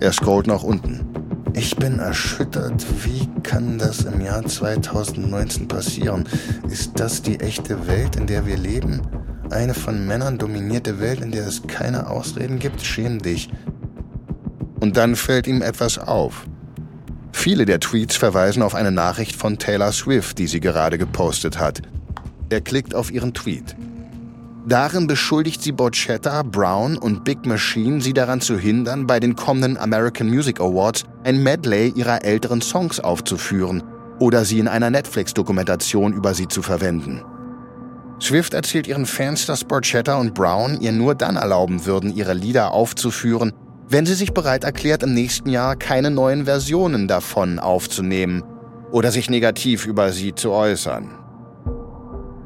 Er 0.00 0.12
scrollt 0.12 0.46
nach 0.46 0.62
unten. 0.62 1.06
Ich 1.54 1.76
bin 1.76 1.98
erschüttert. 1.98 2.84
Wie 3.04 3.28
kann 3.42 3.78
das 3.78 4.04
im 4.04 4.20
Jahr 4.20 4.44
2019 4.44 5.68
passieren? 5.68 6.28
Ist 6.68 6.92
das 6.98 7.22
die 7.22 7.38
echte 7.40 7.86
Welt, 7.86 8.16
in 8.16 8.26
der 8.26 8.46
wir 8.46 8.56
leben? 8.56 9.02
Eine 9.50 9.74
von 9.74 10.06
Männern 10.06 10.38
dominierte 10.38 11.00
Welt, 11.00 11.20
in 11.20 11.32
der 11.32 11.46
es 11.46 11.62
keine 11.66 12.08
Ausreden 12.08 12.58
gibt? 12.58 12.80
Schäm 12.80 13.18
dich. 13.20 13.50
Und 14.80 14.96
dann 14.96 15.16
fällt 15.16 15.46
ihm 15.46 15.60
etwas 15.60 15.98
auf. 15.98 16.46
Viele 17.32 17.66
der 17.66 17.80
Tweets 17.80 18.16
verweisen 18.16 18.62
auf 18.62 18.74
eine 18.74 18.90
Nachricht 18.90 19.36
von 19.36 19.58
Taylor 19.58 19.92
Swift, 19.92 20.38
die 20.38 20.46
sie 20.46 20.60
gerade 20.60 20.98
gepostet 20.98 21.58
hat. 21.58 21.82
Er 22.48 22.60
klickt 22.60 22.94
auf 22.94 23.10
ihren 23.10 23.34
Tweet. 23.34 23.76
Darin 24.66 25.06
beschuldigt 25.06 25.62
sie 25.62 25.72
Borchetta, 25.72 26.42
Brown 26.42 26.98
und 26.98 27.24
Big 27.24 27.46
Machine, 27.46 28.00
sie 28.00 28.12
daran 28.12 28.42
zu 28.42 28.58
hindern, 28.58 29.06
bei 29.06 29.18
den 29.18 29.34
kommenden 29.34 29.78
American 29.78 30.28
Music 30.28 30.60
Awards 30.60 31.04
ein 31.24 31.42
Medley 31.42 31.92
ihrer 31.96 32.24
älteren 32.24 32.60
Songs 32.60 33.00
aufzuführen 33.00 33.82
oder 34.18 34.44
sie 34.44 34.58
in 34.58 34.68
einer 34.68 34.90
Netflix-Dokumentation 34.90 36.12
über 36.12 36.34
sie 36.34 36.46
zu 36.46 36.60
verwenden. 36.60 37.22
Swift 38.20 38.52
erzählt 38.52 38.86
ihren 38.86 39.06
Fans, 39.06 39.46
dass 39.46 39.64
Borchetta 39.64 40.16
und 40.16 40.34
Brown 40.34 40.78
ihr 40.80 40.92
nur 40.92 41.14
dann 41.14 41.36
erlauben 41.36 41.86
würden, 41.86 42.14
ihre 42.14 42.34
Lieder 42.34 42.72
aufzuführen, 42.72 43.52
wenn 43.88 44.04
sie 44.04 44.14
sich 44.14 44.34
bereit 44.34 44.64
erklärt, 44.64 45.02
im 45.02 45.14
nächsten 45.14 45.48
Jahr 45.48 45.74
keine 45.74 46.10
neuen 46.10 46.44
Versionen 46.44 47.08
davon 47.08 47.58
aufzunehmen 47.58 48.44
oder 48.92 49.10
sich 49.10 49.30
negativ 49.30 49.86
über 49.86 50.12
sie 50.12 50.34
zu 50.34 50.52
äußern. 50.52 51.19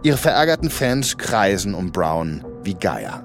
Ihre 0.05 0.19
verärgerten 0.19 0.69
Fans 0.69 1.17
kreisen 1.17 1.75
um 1.75 1.91
Brown 1.91 2.45
wie 2.63 2.75
Geier. 2.75 3.25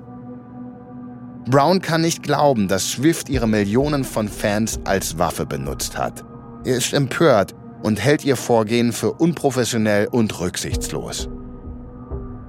Brown 1.50 1.82
kann 1.82 2.00
nicht 2.00 2.24
glauben, 2.24 2.70
dass 2.70 2.92
Swift 2.92 3.28
ihre 3.28 3.50
Millionen 3.50 4.06
von 4.06 4.30
Fans 4.30 4.80
als 4.86 5.20
Waffe 5.20 5.46
benutzt 5.46 5.98
hat. 5.98 6.24
Er 6.64 6.78
ist 6.78 6.94
empört 6.94 7.54
und 7.84 8.02
hält 8.02 8.24
ihr 8.24 8.38
Vorgehen 8.38 8.94
für 8.94 9.12
unprofessionell 9.12 10.08
und 10.08 10.40
rücksichtslos. 10.40 11.28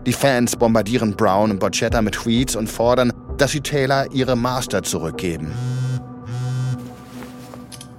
Die 0.06 0.12
Fans 0.12 0.54
bombardieren 0.54 1.16
Brown 1.16 1.50
und 1.50 1.58
Bocchetta 1.58 2.00
mit 2.00 2.14
Tweets 2.14 2.54
und 2.54 2.68
fordern, 2.68 3.12
dass 3.36 3.50
sie 3.50 3.62
Taylor 3.62 4.06
ihre 4.12 4.36
Master 4.36 4.84
zurückgeben. 4.84 5.52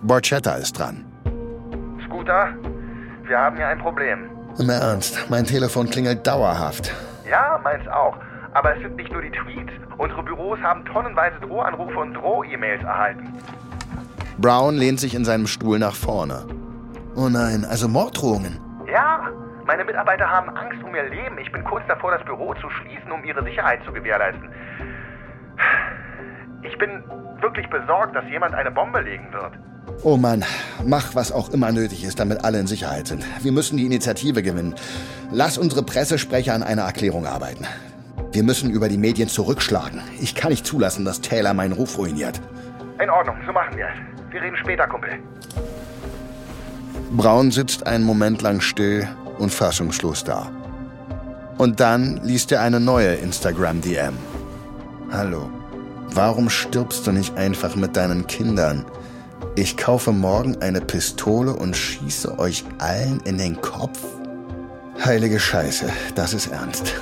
Borchetta 0.02 0.54
ist 0.54 0.80
dran. 0.80 1.04
Scooter, 2.06 2.54
wir 3.28 3.38
haben 3.38 3.58
hier 3.58 3.68
ein 3.68 3.80
Problem. 3.80 4.41
Im 4.62 4.70
Ernst, 4.70 5.28
mein 5.32 5.44
Telefon 5.44 5.90
klingelt 5.90 6.28
dauerhaft. 6.28 6.94
Ja, 7.28 7.60
meins 7.64 7.88
auch. 7.88 8.16
Aber 8.54 8.76
es 8.76 8.82
sind 8.84 8.96
nicht 8.96 9.12
nur 9.12 9.24
die 9.24 9.32
Tweets. 9.32 9.72
Unsere 9.98 10.22
Büros 10.22 10.60
haben 10.60 10.86
tonnenweise 10.86 11.36
Drohanrufe 11.40 11.98
und 11.98 12.14
Droh-E-Mails 12.14 12.84
erhalten. 12.84 13.34
Brown 14.38 14.76
lehnt 14.76 15.00
sich 15.00 15.16
in 15.16 15.26
seinem 15.26 15.48
Stuhl 15.48 15.80
nach 15.80 15.96
vorne. 15.96 16.46
Oh 17.16 17.28
nein, 17.28 17.66
also 17.66 17.88
Morddrohungen. 17.88 18.60
Ja, 18.86 19.32
meine 19.66 19.84
Mitarbeiter 19.84 20.30
haben 20.30 20.56
Angst 20.56 20.84
um 20.84 20.94
ihr 20.94 21.10
Leben. 21.10 21.40
Ich 21.40 21.52
bin 21.52 21.64
kurz 21.64 21.82
davor, 21.88 22.12
das 22.12 22.24
Büro 22.24 22.54
zu 22.54 22.70
schließen, 22.70 23.12
um 23.12 23.24
ihre 23.24 23.44
Sicherheit 23.44 23.84
zu 23.84 23.92
gewährleisten. 23.92 24.48
Ich 26.62 26.78
bin 26.78 27.04
wirklich 27.42 27.70
besorgt, 27.70 28.16
dass 28.16 28.26
jemand 28.30 28.54
eine 28.54 28.72
Bombe 28.72 29.02
legen 29.02 29.28
wird. 29.32 29.54
Oh 30.04 30.18
Mann, 30.18 30.44
mach 30.86 31.16
was 31.16 31.32
auch 31.32 31.50
immer 31.50 31.72
nötig 31.72 32.04
ist, 32.04 32.20
damit 32.20 32.44
alle 32.44 32.60
in 32.60 32.68
Sicherheit 32.68 33.08
sind. 33.08 33.26
Wir 33.44 33.52
müssen 33.52 33.78
die 33.78 33.86
Initiative 33.86 34.42
gewinnen. 34.42 34.76
Lass 35.32 35.58
unsere 35.58 35.84
Pressesprecher 35.84 36.54
an 36.54 36.64
einer 36.64 36.84
Erklärung 36.84 37.26
arbeiten. 37.26 37.66
Wir 38.32 38.44
müssen 38.44 38.72
über 38.72 38.88
die 38.88 38.98
Medien 38.98 39.28
zurückschlagen. 39.28 40.02
Ich 40.20 40.36
kann 40.36 40.52
nicht 40.52 40.66
zulassen, 40.66 41.06
dass 41.06 41.22
Taylor 41.22 41.54
meinen 41.54 41.74
Ruf 41.74 41.98
ruiniert. 41.98 42.40
In 43.02 43.10
Ordnung, 43.10 43.36
so 43.46 43.52
machen 43.52 43.76
wir 43.76 43.86
es. 43.86 44.34
Wir 44.34 44.42
reden 44.42 44.56
später, 44.58 44.88
Kumpel. 44.88 45.20
Braun 47.12 47.52
sitzt 47.52 47.86
einen 47.86 48.06
Moment 48.06 48.42
lang 48.42 48.62
still 48.62 49.08
und 49.38 49.52
fassungslos 49.52 50.24
da. 50.24 50.50
Und 51.58 51.80
dann 51.80 52.22
liest 52.24 52.52
er 52.52 52.62
eine 52.62 52.80
neue 52.80 53.16
Instagram-DM. 53.16 54.14
Hallo, 55.12 55.50
warum 56.14 56.50
stirbst 56.50 57.08
du 57.08 57.12
nicht 57.12 57.38
einfach 57.38 57.76
mit 57.76 57.96
deinen 57.96 58.28
Kindern? 58.28 58.86
Ich 59.56 59.78
kaufe 59.78 60.12
morgen 60.12 60.62
eine 60.62 60.82
Pistole 60.82 61.54
und 61.54 61.76
schieße 61.76 62.40
euch 62.40 62.64
allen 62.78 63.20
in 63.22 63.38
den 63.38 63.60
Kopf? 63.60 64.00
Heilige 65.04 65.40
Scheiße, 65.40 65.90
das 66.16 66.34
ist 66.34 66.48
ernst. 66.48 66.94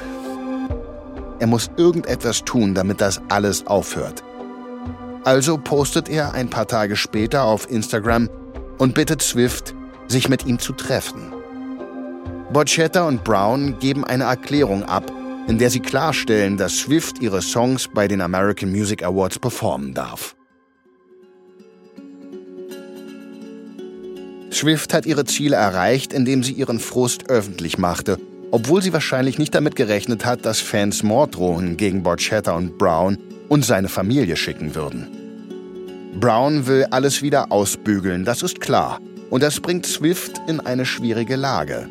Er 1.39 1.47
muss 1.47 1.69
irgendetwas 1.77 2.43
tun, 2.43 2.73
damit 2.73 3.01
das 3.01 3.21
alles 3.29 3.67
aufhört. 3.67 4.23
Also 5.23 5.57
postet 5.57 6.09
er 6.09 6.33
ein 6.33 6.49
paar 6.49 6.67
Tage 6.67 6.95
später 6.95 7.43
auf 7.43 7.69
Instagram 7.69 8.29
und 8.77 8.93
bittet 8.93 9.21
Swift, 9.21 9.75
sich 10.07 10.29
mit 10.29 10.45
ihm 10.45 10.59
zu 10.59 10.73
treffen. 10.73 11.33
Borchetta 12.51 13.07
und 13.07 13.23
Brown 13.23 13.77
geben 13.79 14.05
eine 14.05 14.23
Erklärung 14.23 14.83
ab, 14.83 15.11
in 15.49 15.57
der 15.57 15.71
sie 15.71 15.79
klarstellen, 15.79 16.57
dass 16.57 16.77
Swift 16.77 17.23
ihre 17.23 17.41
Songs 17.41 17.89
bei 17.91 18.07
den 18.07 18.21
American 18.21 18.69
Music 18.69 19.01
Awards 19.03 19.39
performen 19.39 19.95
darf. 19.95 20.35
Swift 24.51 24.93
hat 24.93 25.07
ihre 25.07 25.25
Ziele 25.25 25.55
erreicht, 25.55 26.13
indem 26.13 26.43
sie 26.43 26.53
ihren 26.53 26.79
Frust 26.79 27.31
öffentlich 27.31 27.79
machte, 27.79 28.19
obwohl 28.51 28.83
sie 28.83 28.93
wahrscheinlich 28.93 29.39
nicht 29.39 29.55
damit 29.55 29.75
gerechnet 29.75 30.23
hat, 30.23 30.45
dass 30.45 30.59
Fans 30.59 31.01
Morddrohungen 31.01 31.77
gegen 31.77 32.03
Borchetta 32.03 32.51
und 32.51 32.77
Brown 32.77 33.17
und 33.47 33.65
seine 33.65 33.89
Familie 33.89 34.35
schicken 34.35 34.75
würden. 34.75 35.07
Brown 36.19 36.67
will 36.67 36.85
alles 36.91 37.23
wieder 37.23 37.51
ausbügeln, 37.51 38.23
das 38.23 38.43
ist 38.43 38.61
klar, 38.61 38.99
und 39.31 39.41
das 39.41 39.59
bringt 39.59 39.87
Swift 39.87 40.39
in 40.47 40.59
eine 40.59 40.85
schwierige 40.85 41.37
Lage. 41.37 41.89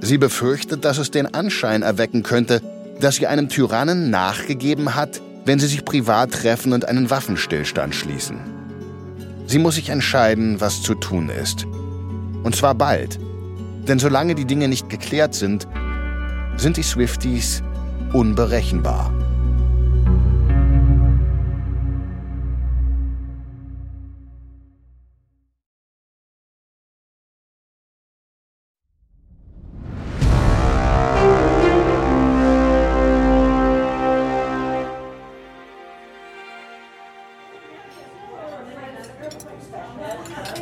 Sie 0.00 0.18
befürchtet, 0.18 0.84
dass 0.84 0.98
es 0.98 1.10
den 1.10 1.34
Anschein 1.34 1.82
erwecken 1.82 2.22
könnte, 2.22 2.62
dass 3.00 3.16
sie 3.16 3.26
einem 3.26 3.48
Tyrannen 3.48 4.10
nachgegeben 4.10 4.94
hat, 4.94 5.20
wenn 5.44 5.58
sie 5.58 5.66
sich 5.66 5.84
privat 5.84 6.32
treffen 6.32 6.72
und 6.72 6.86
einen 6.86 7.10
Waffenstillstand 7.10 7.94
schließen. 7.94 8.38
Sie 9.46 9.58
muss 9.58 9.74
sich 9.74 9.88
entscheiden, 9.88 10.60
was 10.60 10.82
zu 10.82 10.94
tun 10.94 11.28
ist. 11.28 11.66
Und 12.42 12.54
zwar 12.54 12.74
bald. 12.74 13.18
Denn 13.88 13.98
solange 13.98 14.34
die 14.34 14.44
Dinge 14.44 14.68
nicht 14.68 14.88
geklärt 14.88 15.34
sind, 15.34 15.66
sind 16.56 16.76
die 16.76 16.82
Swifties 16.82 17.62
unberechenbar. 18.12 19.12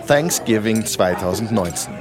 Thanksgiving 0.08 0.86
2019. 0.86 1.92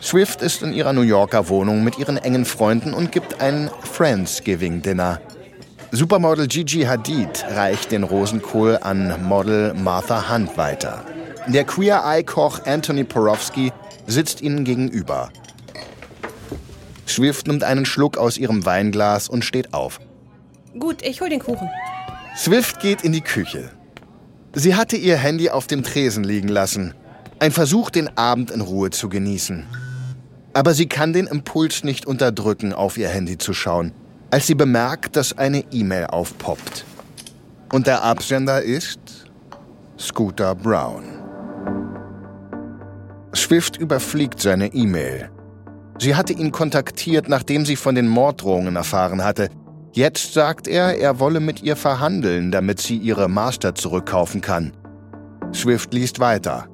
Swift 0.00 0.40
ist 0.40 0.62
in 0.62 0.72
ihrer 0.72 0.94
New 0.94 1.02
Yorker 1.02 1.50
Wohnung 1.50 1.84
mit 1.84 1.98
ihren 1.98 2.16
engen 2.16 2.46
Freunden 2.46 2.94
und 2.94 3.12
gibt 3.12 3.42
ein 3.42 3.70
Friendsgiving-Dinner. 3.82 5.20
Supermodel 5.90 6.46
Gigi 6.46 6.84
Hadid 6.84 7.44
reicht 7.50 7.92
den 7.92 8.02
Rosenkohl 8.02 8.78
an 8.80 9.22
Model 9.24 9.74
Martha 9.74 10.30
Hunt 10.32 10.56
weiter. 10.56 11.04
Der 11.48 11.64
Queer-Eye-Koch 11.64 12.64
Anthony 12.64 13.04
Porowski 13.04 13.72
sitzt 14.06 14.40
ihnen 14.40 14.64
gegenüber. 14.64 15.28
Swift 17.06 17.46
nimmt 17.46 17.62
einen 17.62 17.84
Schluck 17.84 18.16
aus 18.16 18.38
ihrem 18.38 18.64
Weinglas 18.64 19.28
und 19.28 19.44
steht 19.44 19.74
auf. 19.74 20.00
Gut, 20.78 21.02
ich 21.02 21.20
hol 21.20 21.28
den 21.28 21.40
Kuchen. 21.40 21.68
Swift 22.34 22.80
geht 22.80 23.02
in 23.02 23.12
die 23.12 23.20
Küche. 23.20 23.68
Sie 24.54 24.74
hatte 24.74 24.96
ihr 24.96 25.18
Handy 25.18 25.50
auf 25.50 25.66
dem 25.66 25.82
Tresen 25.82 26.24
liegen 26.24 26.48
lassen. 26.48 26.94
Ein 27.42 27.50
Versuch, 27.50 27.90
den 27.90 28.16
Abend 28.16 28.52
in 28.52 28.60
Ruhe 28.60 28.90
zu 28.90 29.08
genießen. 29.08 29.66
Aber 30.52 30.74
sie 30.74 30.86
kann 30.86 31.12
den 31.12 31.26
Impuls 31.26 31.82
nicht 31.82 32.06
unterdrücken, 32.06 32.72
auf 32.72 32.96
ihr 32.96 33.08
Handy 33.08 33.36
zu 33.36 33.52
schauen, 33.52 33.90
als 34.30 34.46
sie 34.46 34.54
bemerkt, 34.54 35.16
dass 35.16 35.36
eine 35.36 35.64
E-Mail 35.72 36.06
aufpoppt. 36.06 36.84
Und 37.72 37.88
der 37.88 38.04
Absender 38.04 38.62
ist 38.62 39.00
Scooter 39.98 40.54
Brown. 40.54 41.02
Swift 43.34 43.76
überfliegt 43.76 44.38
seine 44.38 44.72
E-Mail. 44.72 45.28
Sie 45.98 46.14
hatte 46.14 46.34
ihn 46.34 46.52
kontaktiert, 46.52 47.28
nachdem 47.28 47.66
sie 47.66 47.74
von 47.74 47.96
den 47.96 48.06
Morddrohungen 48.06 48.76
erfahren 48.76 49.24
hatte. 49.24 49.48
Jetzt 49.90 50.32
sagt 50.32 50.68
er, 50.68 50.96
er 50.96 51.18
wolle 51.18 51.40
mit 51.40 51.60
ihr 51.60 51.74
verhandeln, 51.74 52.52
damit 52.52 52.80
sie 52.80 52.98
ihre 52.98 53.28
Master 53.28 53.74
zurückkaufen 53.74 54.40
kann. 54.40 54.72
Swift 55.52 55.92
liest 55.92 56.20
weiter. 56.20 56.68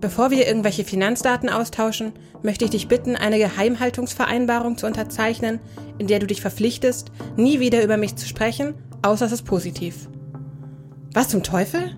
Bevor 0.00 0.30
wir 0.30 0.46
irgendwelche 0.46 0.84
Finanzdaten 0.84 1.48
austauschen, 1.48 2.12
möchte 2.42 2.64
ich 2.64 2.70
dich 2.70 2.88
bitten, 2.88 3.16
eine 3.16 3.38
Geheimhaltungsvereinbarung 3.38 4.76
zu 4.76 4.86
unterzeichnen, 4.86 5.58
in 5.98 6.06
der 6.06 6.18
du 6.18 6.26
dich 6.26 6.40
verpflichtest, 6.40 7.10
nie 7.36 7.60
wieder 7.60 7.82
über 7.82 7.96
mich 7.96 8.16
zu 8.16 8.28
sprechen, 8.28 8.74
außer 9.02 9.26
es 9.26 9.32
ist 9.32 9.44
positiv. 9.44 10.08
Was 11.14 11.30
zum 11.30 11.42
Teufel? 11.42 11.96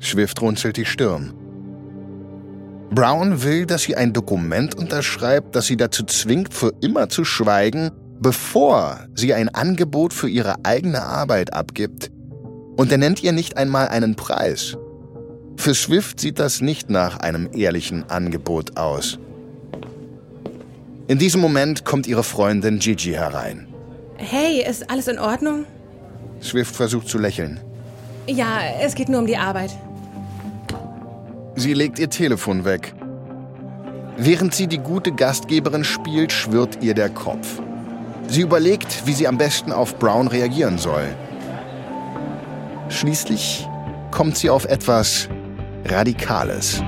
Swift 0.00 0.40
runzelt 0.40 0.76
die 0.76 0.84
Stirn. 0.84 1.34
Brown 2.90 3.42
will, 3.42 3.66
dass 3.66 3.82
sie 3.82 3.96
ein 3.96 4.12
Dokument 4.12 4.76
unterschreibt, 4.76 5.56
das 5.56 5.66
sie 5.66 5.76
dazu 5.76 6.04
zwingt, 6.04 6.54
für 6.54 6.72
immer 6.80 7.08
zu 7.08 7.24
schweigen, 7.24 7.90
bevor 8.20 9.06
sie 9.14 9.34
ein 9.34 9.48
Angebot 9.48 10.12
für 10.12 10.28
ihre 10.28 10.64
eigene 10.64 11.02
Arbeit 11.02 11.52
abgibt. 11.52 12.10
Und 12.76 12.92
er 12.92 12.98
nennt 12.98 13.22
ihr 13.22 13.32
nicht 13.32 13.56
einmal 13.56 13.88
einen 13.88 14.14
Preis. 14.14 14.78
Für 15.58 15.74
Swift 15.74 16.20
sieht 16.20 16.38
das 16.38 16.60
nicht 16.60 16.88
nach 16.88 17.18
einem 17.18 17.50
ehrlichen 17.52 18.08
Angebot 18.08 18.78
aus. 18.78 19.18
In 21.08 21.18
diesem 21.18 21.40
Moment 21.40 21.84
kommt 21.84 22.06
ihre 22.06 22.22
Freundin 22.22 22.78
Gigi 22.78 23.10
herein. 23.10 23.66
Hey, 24.16 24.64
ist 24.64 24.88
alles 24.88 25.08
in 25.08 25.18
Ordnung? 25.18 25.66
Swift 26.40 26.74
versucht 26.74 27.08
zu 27.08 27.18
lächeln. 27.18 27.60
Ja, 28.28 28.60
es 28.80 28.94
geht 28.94 29.08
nur 29.08 29.20
um 29.20 29.26
die 29.26 29.36
Arbeit. 29.36 29.72
Sie 31.56 31.74
legt 31.74 31.98
ihr 31.98 32.08
Telefon 32.08 32.64
weg. 32.64 32.94
Während 34.16 34.54
sie 34.54 34.68
die 34.68 34.78
gute 34.78 35.10
Gastgeberin 35.12 35.82
spielt, 35.82 36.30
schwirrt 36.30 36.82
ihr 36.82 36.94
der 36.94 37.10
Kopf. 37.10 37.60
Sie 38.28 38.42
überlegt, 38.42 39.06
wie 39.06 39.12
sie 39.12 39.26
am 39.26 39.38
besten 39.38 39.72
auf 39.72 39.98
Brown 39.98 40.28
reagieren 40.28 40.78
soll. 40.78 41.08
Schließlich 42.90 43.68
kommt 44.12 44.36
sie 44.38 44.50
auf 44.50 44.64
etwas 44.64 45.28
Radikales. 45.84 46.82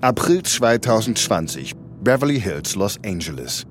April 0.00 0.42
2020, 0.42 1.74
Beverly 2.02 2.40
Hills, 2.40 2.74
Los 2.76 2.98
Angeles. 3.04 3.66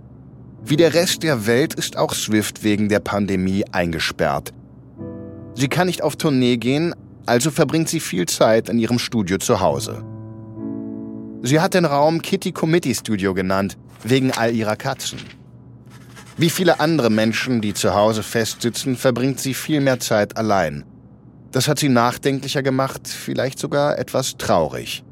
Wie 0.64 0.76
der 0.76 0.94
Rest 0.94 1.24
der 1.24 1.48
Welt 1.48 1.74
ist 1.74 1.98
auch 1.98 2.14
Swift 2.14 2.64
wegen 2.64 2.90
der 2.90 3.00
Pandemie 3.00 3.64
eingesperrt. 3.72 4.54
Sie 5.56 5.70
kann 5.70 5.88
nicht 5.88 6.04
auf 6.04 6.18
Tournee 6.18 6.58
gehen, 6.58 6.94
also 7.26 7.50
verbringt 7.50 7.90
sie 7.90 8.02
viel 8.02 8.28
Zeit 8.28 8.70
in 8.70 8.78
ihrem 8.78 9.00
Studio 9.00 9.38
zu 9.38 9.62
Hause. 9.62 10.04
Sie 11.44 11.60
hat 11.60 11.74
den 11.74 11.86
Raum 11.86 12.22
Kitty 12.22 12.52
Committee 12.52 12.94
Studio 12.94 13.34
genannt, 13.34 13.78
wegen 14.04 14.32
all 14.32 14.54
ihrer 14.54 14.76
Katzen. 14.76 15.20
Wie 16.40 16.52
viele 16.52 16.80
andere 16.80 17.10
Menschen, 17.10 17.62
die 17.62 17.74
zu 17.74 17.96
Hause 17.96 18.22
festsitzen, 18.22 18.96
verbringt 18.96 19.40
sie 19.40 19.56
viel 19.56 19.82
mehr 19.82 20.00
Zeit 20.00 20.38
allein. 20.38 20.86
Das 21.52 21.68
hat 21.68 21.80
sie 21.80 21.90
nachdenklicher 21.90 22.62
gemacht, 22.62 23.08
vielleicht 23.08 23.58
sogar 23.58 23.98
etwas 23.98 24.38
traurig. 24.38 25.04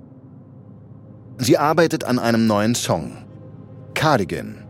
Sie 1.40 1.58
arbeitet 1.58 2.04
an 2.04 2.20
einem 2.20 2.46
neuen 2.46 2.76
Song. 2.76 3.26
Cardigan. 3.96 4.64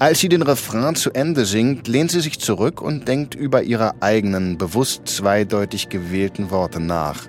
Als 0.00 0.18
sie 0.18 0.28
den 0.28 0.42
Refrain 0.42 0.96
zu 0.96 1.12
Ende 1.12 1.44
singt, 1.44 1.86
lehnt 1.86 2.10
sie 2.10 2.20
sich 2.20 2.40
zurück 2.40 2.82
und 2.82 3.06
denkt 3.06 3.36
über 3.36 3.62
ihre 3.62 4.02
eigenen, 4.02 4.58
bewusst 4.58 5.02
zweideutig 5.06 5.88
gewählten 5.88 6.50
Worte 6.50 6.80
nach. 6.80 7.28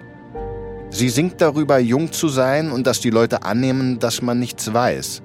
Sie 0.89 1.09
singt 1.09 1.41
darüber, 1.41 1.77
jung 1.77 2.11
zu 2.11 2.27
sein 2.27 2.71
und 2.71 2.87
dass 2.87 3.01
die 3.01 3.09
Leute 3.11 3.43
annehmen, 3.43 3.99
dass 3.99 4.21
man 4.21 4.39
nichts 4.39 4.73
weiß. 4.73 5.21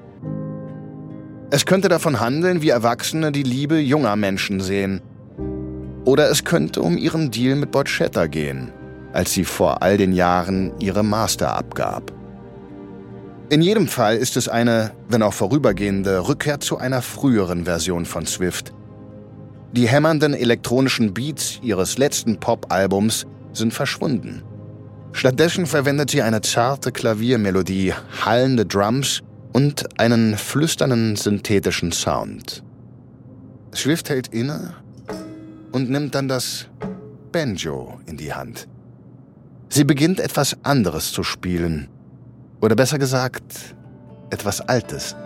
Es 1.48 1.64
könnte 1.64 1.88
davon 1.88 2.18
handeln, 2.18 2.60
wie 2.60 2.70
Erwachsene 2.70 3.30
die 3.30 3.44
Liebe 3.44 3.78
junger 3.78 4.16
Menschen 4.16 4.60
sehen. 4.60 5.00
Oder 6.04 6.28
es 6.28 6.44
könnte 6.44 6.82
um 6.82 6.98
ihren 6.98 7.30
Deal 7.30 7.54
mit 7.54 7.70
Borchetta 7.70 8.26
gehen, 8.26 8.72
als 9.12 9.32
sie 9.32 9.44
vor 9.44 9.80
all 9.80 9.96
den 9.96 10.12
Jahren 10.12 10.72
ihre 10.80 11.04
Master 11.04 11.54
abgab. 11.56 12.12
In 13.48 13.62
jedem 13.62 13.86
Fall 13.86 14.16
ist 14.16 14.36
es 14.36 14.48
eine, 14.48 14.90
wenn 15.08 15.22
auch 15.22 15.32
vorübergehende, 15.32 16.26
Rückkehr 16.26 16.58
zu 16.58 16.78
einer 16.78 17.00
früheren 17.00 17.64
Version 17.64 18.06
von 18.06 18.26
Swift. 18.26 18.72
Die 19.70 19.86
hämmernden 19.86 20.34
elektronischen 20.34 21.14
Beats 21.14 21.60
ihres 21.62 21.96
letzten 21.96 22.40
Pop-Albums 22.40 23.24
sind 23.52 23.72
verschwunden. 23.72 24.42
Stattdessen 25.12 25.66
verwendet 25.66 26.10
sie 26.10 26.22
eine 26.22 26.40
zarte 26.40 26.90
Klaviermelodie, 26.90 27.94
hallende 28.24 28.66
Drums 28.66 29.22
und 29.56 29.98
einen 29.98 30.36
flüsternden 30.36 31.16
synthetischen 31.16 31.90
Sound. 31.90 32.62
Swift 33.74 34.10
hält 34.10 34.28
inne 34.28 34.74
und 35.72 35.88
nimmt 35.88 36.14
dann 36.14 36.28
das 36.28 36.66
Banjo 37.32 37.98
in 38.04 38.18
die 38.18 38.34
Hand. 38.34 38.68
Sie 39.70 39.84
beginnt 39.84 40.20
etwas 40.20 40.58
anderes 40.62 41.10
zu 41.10 41.22
spielen 41.22 41.88
oder 42.60 42.76
besser 42.76 42.98
gesagt, 42.98 43.74
etwas 44.28 44.60
Altes. 44.60 45.16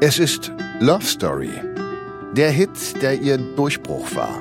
Es 0.00 0.18
ist 0.18 0.50
Love 0.80 1.04
Story, 1.04 1.52
der 2.34 2.50
Hit, 2.50 3.02
der 3.02 3.20
ihr 3.20 3.36
Durchbruch 3.36 4.14
war. 4.14 4.40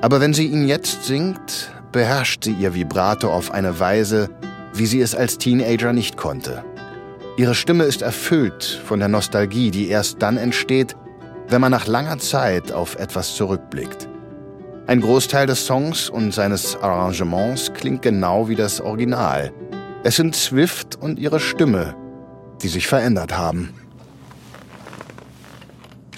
Aber 0.00 0.20
wenn 0.20 0.34
sie 0.34 0.48
ihn 0.48 0.66
jetzt 0.66 1.04
singt, 1.04 1.70
beherrscht 1.94 2.42
sie 2.42 2.52
ihr 2.52 2.74
Vibrato 2.74 3.32
auf 3.32 3.52
eine 3.52 3.78
Weise, 3.78 4.28
wie 4.74 4.84
sie 4.84 5.00
es 5.00 5.14
als 5.14 5.38
Teenager 5.38 5.92
nicht 5.92 6.16
konnte. 6.16 6.64
Ihre 7.36 7.54
Stimme 7.54 7.84
ist 7.84 8.02
erfüllt 8.02 8.82
von 8.84 8.98
der 8.98 9.06
Nostalgie, 9.06 9.70
die 9.70 9.88
erst 9.88 10.20
dann 10.20 10.36
entsteht, 10.36 10.96
wenn 11.48 11.60
man 11.60 11.70
nach 11.70 11.86
langer 11.86 12.18
Zeit 12.18 12.72
auf 12.72 12.96
etwas 12.96 13.36
zurückblickt. 13.36 14.08
Ein 14.88 15.02
Großteil 15.02 15.46
des 15.46 15.66
Songs 15.66 16.10
und 16.10 16.34
seines 16.34 16.76
Arrangements 16.76 17.72
klingt 17.72 18.02
genau 18.02 18.48
wie 18.48 18.56
das 18.56 18.80
Original. 18.80 19.52
Es 20.02 20.16
sind 20.16 20.34
Swift 20.34 20.96
und 21.00 21.20
ihre 21.20 21.38
Stimme, 21.38 21.94
die 22.60 22.68
sich 22.68 22.88
verändert 22.88 23.38
haben. 23.38 23.72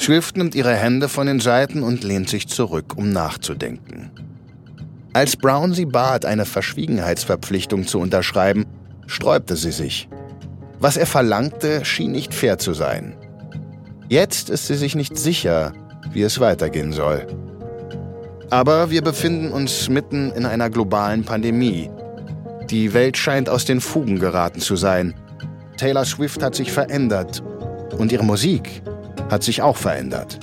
Swift 0.00 0.38
nimmt 0.38 0.54
ihre 0.54 0.74
Hände 0.74 1.10
von 1.10 1.26
den 1.26 1.40
Seiten 1.40 1.82
und 1.82 2.02
lehnt 2.02 2.30
sich 2.30 2.48
zurück, 2.48 2.94
um 2.96 3.10
nachzudenken. 3.10 4.25
Als 5.16 5.34
Brown 5.34 5.72
sie 5.72 5.86
bat, 5.86 6.26
eine 6.26 6.44
Verschwiegenheitsverpflichtung 6.44 7.86
zu 7.86 8.00
unterschreiben, 8.00 8.66
sträubte 9.06 9.56
sie 9.56 9.72
sich. 9.72 10.10
Was 10.78 10.98
er 10.98 11.06
verlangte, 11.06 11.86
schien 11.86 12.12
nicht 12.12 12.34
fair 12.34 12.58
zu 12.58 12.74
sein. 12.74 13.16
Jetzt 14.10 14.50
ist 14.50 14.66
sie 14.66 14.74
sich 14.74 14.94
nicht 14.94 15.16
sicher, 15.16 15.72
wie 16.12 16.20
es 16.20 16.38
weitergehen 16.38 16.92
soll. 16.92 17.26
Aber 18.50 18.90
wir 18.90 19.00
befinden 19.00 19.52
uns 19.52 19.88
mitten 19.88 20.32
in 20.32 20.44
einer 20.44 20.68
globalen 20.68 21.24
Pandemie. 21.24 21.88
Die 22.68 22.92
Welt 22.92 23.16
scheint 23.16 23.48
aus 23.48 23.64
den 23.64 23.80
Fugen 23.80 24.18
geraten 24.18 24.60
zu 24.60 24.76
sein. 24.76 25.14
Taylor 25.78 26.04
Swift 26.04 26.42
hat 26.42 26.54
sich 26.54 26.70
verändert 26.70 27.42
und 27.96 28.12
ihre 28.12 28.22
Musik 28.22 28.82
hat 29.30 29.42
sich 29.42 29.62
auch 29.62 29.78
verändert. 29.78 30.38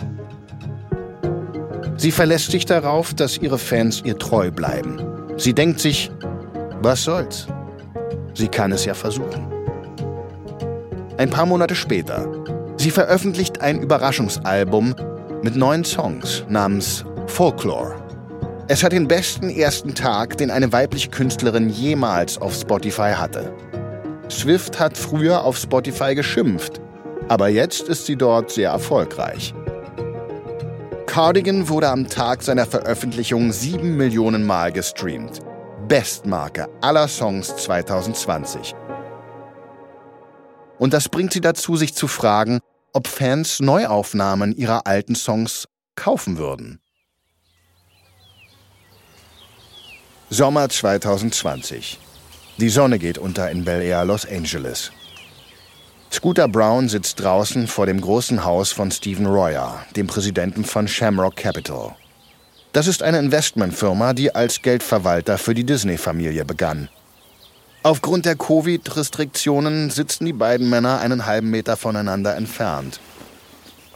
Sie 1.97 2.11
verlässt 2.11 2.51
sich 2.51 2.65
darauf, 2.65 3.13
dass 3.13 3.37
ihre 3.37 3.57
Fans 3.57 4.01
ihr 4.03 4.17
treu 4.17 4.51
bleiben. 4.51 5.01
Sie 5.37 5.53
denkt 5.53 5.79
sich, 5.79 6.11
was 6.81 7.03
soll's? 7.03 7.47
Sie 8.33 8.47
kann 8.47 8.71
es 8.71 8.85
ja 8.85 8.93
versuchen. 8.93 9.47
Ein 11.17 11.29
paar 11.29 11.45
Monate 11.45 11.75
später. 11.75 12.27
Sie 12.77 12.91
veröffentlicht 12.91 13.61
ein 13.61 13.79
Überraschungsalbum 13.81 14.95
mit 15.43 15.55
neun 15.55 15.85
Songs 15.85 16.43
namens 16.49 17.05
Folklore. 17.27 17.95
Es 18.67 18.83
hat 18.83 18.91
den 18.93 19.07
besten 19.07 19.49
ersten 19.49 19.93
Tag, 19.93 20.37
den 20.37 20.49
eine 20.49 20.71
weibliche 20.71 21.09
Künstlerin 21.09 21.69
jemals 21.69 22.37
auf 22.37 22.53
Spotify 22.55 23.11
hatte. 23.15 23.53
Swift 24.29 24.79
hat 24.79 24.97
früher 24.97 25.43
auf 25.43 25.57
Spotify 25.57 26.15
geschimpft, 26.15 26.81
aber 27.27 27.49
jetzt 27.49 27.87
ist 27.89 28.05
sie 28.05 28.15
dort 28.15 28.51
sehr 28.51 28.71
erfolgreich. 28.71 29.53
Cardigan 31.13 31.69
wurde 31.69 31.89
am 31.89 32.09
Tag 32.09 32.41
seiner 32.41 32.65
Veröffentlichung 32.65 33.51
sieben 33.51 33.97
Millionen 33.97 34.43
Mal 34.43 34.71
gestreamt. 34.71 35.41
Bestmarke 35.87 36.67
aller 36.81 37.07
Songs 37.07 37.55
2020. 37.55 38.73
Und 40.79 40.91
das 40.91 41.09
bringt 41.09 41.31
sie 41.31 41.39
dazu, 41.39 41.75
sich 41.75 41.93
zu 41.93 42.07
fragen, 42.07 42.61
ob 42.93 43.05
Fans 43.05 43.59
Neuaufnahmen 43.59 44.55
ihrer 44.55 44.87
alten 44.87 45.13
Songs 45.13 45.67
kaufen 45.93 46.39
würden. 46.39 46.81
Sommer 50.31 50.67
2020. 50.67 51.99
Die 52.57 52.69
Sonne 52.69 52.97
geht 52.97 53.19
unter 53.19 53.51
in 53.51 53.65
Bel 53.65 53.83
Air, 53.83 54.03
Los 54.03 54.25
Angeles. 54.25 54.91
Scooter 56.13 56.47
Brown 56.47 56.89
sitzt 56.89 57.21
draußen 57.21 57.65
vor 57.65 57.87
dem 57.87 57.99
großen 57.99 58.45
Haus 58.45 58.71
von 58.71 58.91
Stephen 58.91 59.25
Royer, 59.25 59.83
dem 59.95 60.05
Präsidenten 60.05 60.63
von 60.63 60.87
Shamrock 60.87 61.35
Capital. 61.35 61.95
Das 62.71 62.85
ist 62.85 63.01
eine 63.01 63.17
Investmentfirma, 63.17 64.13
die 64.13 64.33
als 64.33 64.61
Geldverwalter 64.61 65.39
für 65.39 65.55
die 65.55 65.63
Disney-Familie 65.63 66.45
begann. 66.45 66.87
Aufgrund 67.81 68.27
der 68.27 68.35
Covid-Restriktionen 68.35 69.89
sitzen 69.89 70.25
die 70.25 70.33
beiden 70.33 70.69
Männer 70.69 70.99
einen 70.99 71.25
halben 71.25 71.49
Meter 71.49 71.77
voneinander 71.77 72.35
entfernt. 72.35 72.99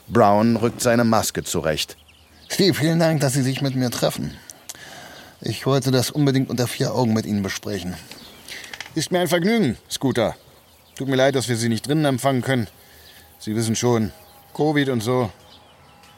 Brown 0.08 0.56
rückt 0.56 0.82
seine 0.82 1.04
Maske 1.04 1.44
zurecht. 1.44 1.98
Steve, 2.50 2.74
vielen 2.74 2.98
Dank, 2.98 3.22
dass 3.22 3.34
Sie 3.34 3.44
sich 3.44 3.62
mit 3.62 3.76
mir 3.76 3.92
treffen. 3.92 4.36
Ich 5.40 5.68
wollte 5.68 5.92
das 5.92 6.10
unbedingt 6.10 6.50
unter 6.50 6.66
vier 6.66 6.96
Augen 6.96 7.14
mit 7.14 7.28
Ihnen 7.28 7.44
besprechen. 7.44 7.94
Ist 8.96 9.12
mir 9.12 9.20
ein 9.20 9.28
Vergnügen, 9.28 9.78
Scooter. 9.88 10.36
Tut 10.98 11.08
mir 11.08 11.16
leid, 11.16 11.36
dass 11.36 11.48
wir 11.48 11.58
Sie 11.58 11.70
nicht 11.70 11.88
drinnen 11.88 12.06
empfangen 12.06 12.42
können. 12.42 12.68
Sie 13.38 13.56
wissen 13.56 13.76
schon, 13.76 14.12
Covid 14.56 14.90
und 14.90 15.02
so. 15.02 15.30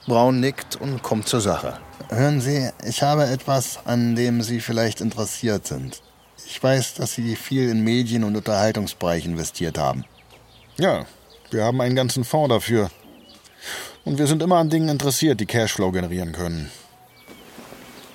Braun 0.07 0.39
nickt 0.39 0.77
und 0.77 1.03
kommt 1.03 1.27
zur 1.27 1.41
Sache. 1.41 1.77
Hören 2.07 2.39
Sie, 2.39 2.69
ich 2.87 3.03
habe 3.03 3.25
etwas, 3.25 3.79
an 3.85 4.15
dem 4.15 4.41
Sie 4.41 4.61
vielleicht 4.61 5.01
interessiert 5.01 5.67
sind. 5.67 6.01
Ich 6.45 6.63
weiß, 6.63 6.93
dass 6.93 7.13
Sie 7.13 7.35
viel 7.35 7.69
in 7.69 7.83
Medien- 7.83 8.23
und 8.23 8.37
Unterhaltungsbereich 8.37 9.25
investiert 9.25 9.77
haben. 9.77 10.05
Ja, 10.77 11.05
wir 11.51 11.65
haben 11.65 11.81
einen 11.81 11.95
ganzen 11.95 12.23
Fonds 12.23 12.49
dafür. 12.49 12.89
Und 14.05 14.17
wir 14.17 14.27
sind 14.27 14.41
immer 14.41 14.57
an 14.57 14.69
Dingen 14.69 14.87
interessiert, 14.87 15.41
die 15.41 15.45
Cashflow 15.45 15.91
generieren 15.91 16.31
können. 16.31 16.71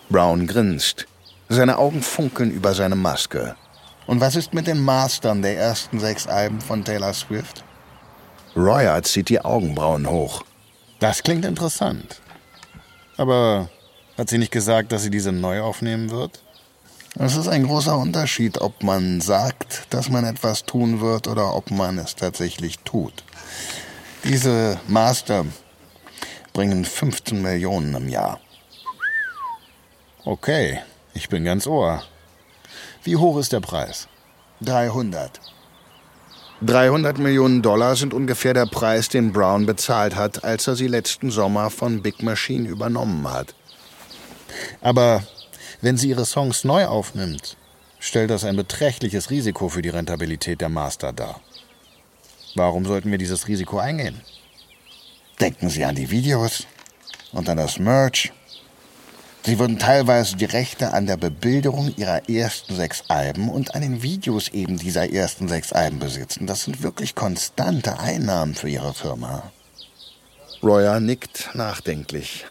Brown 0.09 0.47
grinst. 0.47 1.07
Seine 1.51 1.77
Augen 1.77 2.03
funkeln 2.03 2.51
über 2.51 2.73
seine 2.73 2.97
Maske. 2.97 3.55
Und 4.07 4.21
was 4.21 4.37
ist 4.37 4.53
mit 4.53 4.67
den 4.67 4.81
Mastern 4.81 5.43
der 5.43 5.57
ersten 5.57 5.99
sechs 5.99 6.27
Alben 6.27 6.61
von 6.61 6.85
Taylor 6.85 7.15
Swift? 7.15 7.65
Royer 8.55 9.03
zieht 9.03 9.29
die 9.29 9.41
Augenbrauen 9.41 10.09
hoch. 10.09 10.43
Das 11.01 11.23
klingt 11.23 11.45
interessant. 11.45 12.21
Aber 13.17 13.69
hat 14.17 14.29
sie 14.29 14.39
nicht 14.39 14.53
gesagt, 14.53 14.93
dass 14.93 15.03
sie 15.03 15.11
diese 15.11 15.33
neu 15.33 15.61
aufnehmen 15.63 16.11
wird? 16.11 16.43
Es 17.17 17.37
ist 17.37 17.49
ein 17.49 17.65
großer 17.65 17.97
Unterschied, 17.97 18.61
ob 18.61 18.83
man 18.83 19.21
sagt, 19.21 19.87
dass 19.91 20.09
man 20.09 20.25
etwas 20.25 20.65
tun 20.65 21.01
wird 21.01 21.29
oder 21.29 21.55
ob 21.55 21.71
man 21.71 21.99
es 21.99 22.17
tatsächlich 22.17 22.81
tut. 22.81 23.25
Diese 24.25 24.81
Master 24.89 25.45
bringen 26.53 26.85
15 26.85 27.41
Millionen 27.41 27.95
im 27.95 28.09
Jahr. 28.09 28.41
Okay, 30.25 30.81
ich 31.13 31.29
bin 31.29 31.45
ganz 31.45 31.67
ohr. 31.67 32.03
Wie 33.03 33.17
hoch 33.17 33.39
ist 33.39 33.53
der 33.53 33.61
Preis? 33.61 34.09
300. 34.61 35.41
300 36.63 37.19
Millionen 37.19 37.63
Dollar 37.63 37.97
sind 37.97 38.15
ungefähr 38.15 38.55
der 38.55 38.67
Preis, 38.67 39.09
den 39.09 39.33
Brown 39.33 39.67
bezahlt 39.67 40.15
hat, 40.15 40.45
als 40.45 40.67
er 40.67 40.77
sie 40.77 40.87
letzten 40.87 41.31
Sommer 41.31 41.69
von 41.71 42.03
Big 42.03 42.23
Machine 42.23 42.69
übernommen 42.69 43.31
hat. 43.31 43.55
Aber 44.81 45.25
wenn 45.81 45.99
sie 45.99 46.09
ihre 46.09 46.25
Songs 46.25 46.65
neu 46.65 46.87
aufnimmt, 46.87 47.57
stellt 47.99 48.31
das 48.31 48.45
ein 48.45 48.57
beträchtliches 48.57 49.31
Risiko 49.31 49.69
für 49.69 49.83
die 49.83 49.89
Rentabilität 49.89 50.61
der 50.61 50.69
Master 50.69 51.13
dar. 51.13 51.41
Warum 52.55 52.85
sollten 52.85 53.11
wir 53.11 53.19
dieses 53.19 53.49
Risiko 53.49 53.79
eingehen? 53.79 54.21
Denken 55.41 55.69
Sie 55.69 55.85
an 55.85 55.97
die 55.97 56.11
Videos 56.11 56.67
und 57.33 57.49
an 57.49 57.57
das 57.57 57.79
Merch 57.79 58.33
Sie 59.47 59.59
würden 59.59 59.79
teilweise 59.79 60.37
die 60.37 60.47
Rechte 60.47 60.95
an 60.95 61.07
der 61.07 61.19
Bebilderung 61.19 61.93
ihrer 61.99 62.31
ersten 62.31 62.75
sechs 62.77 63.05
Alben 63.09 63.51
und 63.51 63.75
an 63.75 63.83
den 63.83 64.03
Videos 64.03 64.49
eben 64.49 64.79
dieser 64.79 65.13
ersten 65.13 65.49
sechs 65.49 65.71
Alben 65.71 65.99
besitzen. 65.99 66.47
Das 66.47 66.65
sind 66.65 66.83
wirklich 66.83 67.15
konstante 67.15 67.99
Einnahmen 68.01 68.55
für 68.55 68.71
ihre 68.71 68.95
Firma. 68.95 69.53
Royer 70.63 70.99
nickt 70.99 71.51
nachdenklich. 71.53 72.47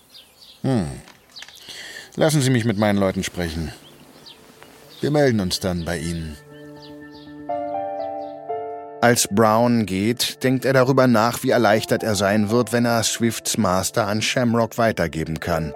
Hm. 0.61 0.85
Lassen 2.15 2.41
Sie 2.41 2.51
mich 2.51 2.63
mit 2.63 2.77
meinen 2.77 2.99
Leuten 2.99 3.23
sprechen. 3.23 3.73
Wir 5.01 5.09
melden 5.09 5.39
uns 5.39 5.59
dann 5.59 5.85
bei 5.85 5.97
Ihnen. 5.97 6.37
Als 9.01 9.27
Brown 9.31 9.87
geht, 9.87 10.43
denkt 10.43 10.63
er 10.63 10.73
darüber 10.73 11.07
nach, 11.07 11.41
wie 11.41 11.49
erleichtert 11.49 12.03
er 12.03 12.13
sein 12.13 12.51
wird, 12.51 12.71
wenn 12.71 12.85
er 12.85 13.01
Swifts 13.01 13.57
Master 13.57 14.05
an 14.07 14.21
Shamrock 14.21 14.77
weitergeben 14.77 15.39
kann. 15.39 15.73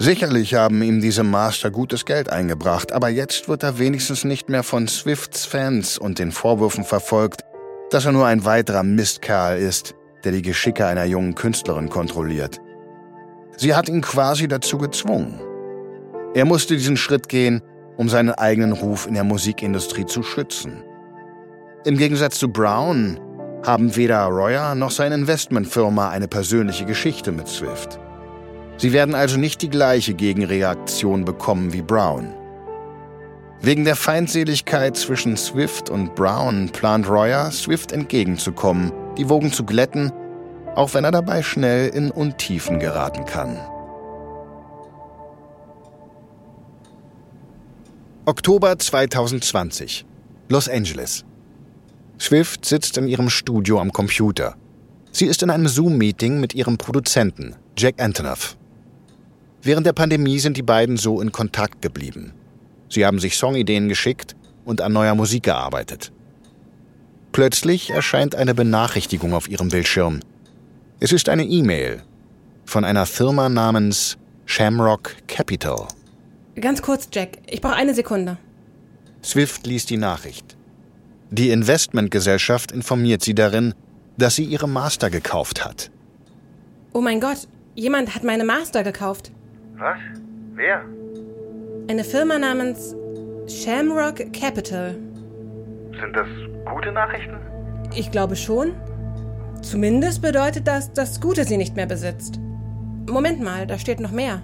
Sicherlich 0.00 0.54
haben 0.54 0.80
ihm 0.82 1.00
diese 1.00 1.24
Master 1.24 1.72
gutes 1.72 2.04
Geld 2.04 2.30
eingebracht, 2.30 2.92
aber 2.92 3.08
jetzt 3.08 3.48
wird 3.48 3.64
er 3.64 3.80
wenigstens 3.80 4.22
nicht 4.22 4.48
mehr 4.48 4.62
von 4.62 4.86
Swifts 4.86 5.44
Fans 5.44 5.98
und 5.98 6.20
den 6.20 6.30
Vorwürfen 6.30 6.84
verfolgt, 6.84 7.42
dass 7.90 8.04
er 8.04 8.12
nur 8.12 8.26
ein 8.26 8.44
weiterer 8.44 8.84
Mistkerl 8.84 9.58
ist, 9.58 9.96
der 10.22 10.30
die 10.30 10.42
Geschicke 10.42 10.86
einer 10.86 11.04
jungen 11.04 11.34
Künstlerin 11.34 11.88
kontrolliert. 11.88 12.60
Sie 13.56 13.74
hat 13.74 13.88
ihn 13.88 14.00
quasi 14.00 14.46
dazu 14.46 14.78
gezwungen. 14.78 15.40
Er 16.32 16.44
musste 16.44 16.76
diesen 16.76 16.96
Schritt 16.96 17.28
gehen, 17.28 17.60
um 17.96 18.08
seinen 18.08 18.30
eigenen 18.30 18.72
Ruf 18.72 19.08
in 19.08 19.14
der 19.14 19.24
Musikindustrie 19.24 20.06
zu 20.06 20.22
schützen. 20.22 20.84
Im 21.84 21.96
Gegensatz 21.96 22.38
zu 22.38 22.52
Brown 22.52 23.18
haben 23.66 23.96
weder 23.96 24.26
Royer 24.26 24.76
noch 24.76 24.92
seine 24.92 25.16
Investmentfirma 25.16 26.10
eine 26.10 26.28
persönliche 26.28 26.84
Geschichte 26.84 27.32
mit 27.32 27.48
Swift. 27.48 27.98
Sie 28.78 28.92
werden 28.92 29.14
also 29.16 29.38
nicht 29.38 29.60
die 29.60 29.70
gleiche 29.70 30.14
Gegenreaktion 30.14 31.24
bekommen 31.24 31.72
wie 31.72 31.82
Brown. 31.82 32.32
Wegen 33.60 33.84
der 33.84 33.96
Feindseligkeit 33.96 34.96
zwischen 34.96 35.36
Swift 35.36 35.90
und 35.90 36.14
Brown 36.14 36.68
plant 36.70 37.08
Royer, 37.08 37.50
Swift 37.50 37.90
entgegenzukommen, 37.90 38.92
die 39.18 39.28
Wogen 39.28 39.52
zu 39.52 39.64
glätten, 39.64 40.12
auch 40.76 40.94
wenn 40.94 41.02
er 41.02 41.10
dabei 41.10 41.42
schnell 41.42 41.88
in 41.88 42.12
Untiefen 42.12 42.78
geraten 42.78 43.24
kann. 43.24 43.58
Oktober 48.26 48.78
2020. 48.78 50.04
Los 50.48 50.68
Angeles. 50.68 51.24
Swift 52.20 52.64
sitzt 52.64 52.96
in 52.96 53.08
ihrem 53.08 53.30
Studio 53.30 53.80
am 53.80 53.92
Computer. 53.92 54.54
Sie 55.10 55.26
ist 55.26 55.42
in 55.42 55.50
einem 55.50 55.66
Zoom-Meeting 55.66 56.38
mit 56.38 56.54
ihrem 56.54 56.78
Produzenten, 56.78 57.56
Jack 57.76 58.00
Antonoff. 58.00 58.57
Während 59.62 59.86
der 59.86 59.92
Pandemie 59.92 60.38
sind 60.38 60.56
die 60.56 60.62
beiden 60.62 60.96
so 60.96 61.20
in 61.20 61.32
Kontakt 61.32 61.82
geblieben. 61.82 62.32
Sie 62.88 63.04
haben 63.04 63.18
sich 63.18 63.36
Songideen 63.36 63.88
geschickt 63.88 64.36
und 64.64 64.80
an 64.80 64.92
neuer 64.92 65.14
Musik 65.14 65.44
gearbeitet. 65.44 66.12
Plötzlich 67.32 67.90
erscheint 67.90 68.34
eine 68.34 68.54
Benachrichtigung 68.54 69.34
auf 69.34 69.48
ihrem 69.48 69.68
Bildschirm. 69.68 70.20
Es 71.00 71.12
ist 71.12 71.28
eine 71.28 71.44
E-Mail 71.44 72.02
von 72.64 72.84
einer 72.84 73.06
Firma 73.06 73.48
namens 73.48 74.16
Shamrock 74.46 75.14
Capital. 75.26 75.86
Ganz 76.60 76.82
kurz, 76.82 77.08
Jack. 77.12 77.38
Ich 77.46 77.60
brauche 77.60 77.74
eine 77.74 77.94
Sekunde. 77.94 78.38
Swift 79.22 79.66
liest 79.66 79.90
die 79.90 79.96
Nachricht. 79.96 80.56
Die 81.30 81.50
Investmentgesellschaft 81.50 82.72
informiert 82.72 83.22
sie 83.22 83.34
darin, 83.34 83.74
dass 84.16 84.36
sie 84.36 84.44
ihre 84.44 84.68
Master 84.68 85.10
gekauft 85.10 85.64
hat. 85.64 85.90
Oh 86.92 87.00
mein 87.00 87.20
Gott, 87.20 87.46
jemand 87.74 88.14
hat 88.14 88.24
meine 88.24 88.44
Master 88.44 88.82
gekauft. 88.82 89.30
Was? 89.78 89.98
Wer? 90.54 90.82
Eine 91.88 92.02
Firma 92.02 92.36
namens 92.38 92.96
Shamrock 93.46 94.32
Capital. 94.32 94.96
Sind 96.00 96.16
das 96.16 96.26
gute 96.64 96.90
Nachrichten? 96.90 97.36
Ich 97.94 98.10
glaube 98.10 98.34
schon. 98.34 98.72
Zumindest 99.62 100.20
bedeutet 100.20 100.66
das, 100.66 100.92
dass 100.92 101.20
Gute 101.20 101.44
sie 101.44 101.56
nicht 101.56 101.76
mehr 101.76 101.86
besitzt. 101.86 102.40
Moment 103.08 103.40
mal, 103.40 103.66
da 103.68 103.78
steht 103.78 104.00
noch 104.00 104.10
mehr. 104.10 104.42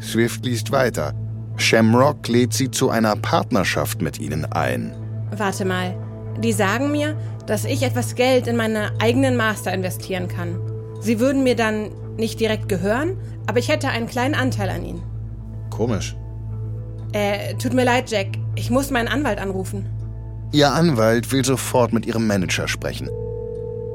Swift 0.00 0.44
liest 0.44 0.70
weiter. 0.72 1.14
Shamrock 1.56 2.28
lädt 2.28 2.52
sie 2.52 2.70
zu 2.70 2.90
einer 2.90 3.16
Partnerschaft 3.16 4.02
mit 4.02 4.20
ihnen 4.20 4.44
ein. 4.44 4.92
Warte 5.36 5.64
mal. 5.64 5.94
Die 6.38 6.52
sagen 6.52 6.92
mir, 6.92 7.16
dass 7.46 7.64
ich 7.64 7.82
etwas 7.82 8.14
Geld 8.14 8.46
in 8.46 8.56
meine 8.56 8.92
eigenen 9.00 9.36
Master 9.36 9.72
investieren 9.72 10.28
kann. 10.28 10.58
Sie 11.00 11.18
würden 11.18 11.42
mir 11.42 11.56
dann 11.56 11.90
nicht 12.20 12.38
direkt 12.38 12.68
gehören, 12.68 13.18
aber 13.46 13.58
ich 13.58 13.68
hätte 13.68 13.88
einen 13.88 14.06
kleinen 14.06 14.34
Anteil 14.34 14.68
an 14.70 14.84
ihnen. 14.84 15.02
Komisch. 15.70 16.14
Äh, 17.12 17.54
tut 17.54 17.72
mir 17.72 17.84
leid, 17.84 18.10
Jack. 18.10 18.28
Ich 18.54 18.70
muss 18.70 18.90
meinen 18.90 19.08
Anwalt 19.08 19.40
anrufen. 19.40 19.86
Ihr 20.52 20.70
Anwalt 20.70 21.32
will 21.32 21.44
sofort 21.44 21.92
mit 21.92 22.06
ihrem 22.06 22.26
Manager 22.26 22.68
sprechen. 22.68 23.08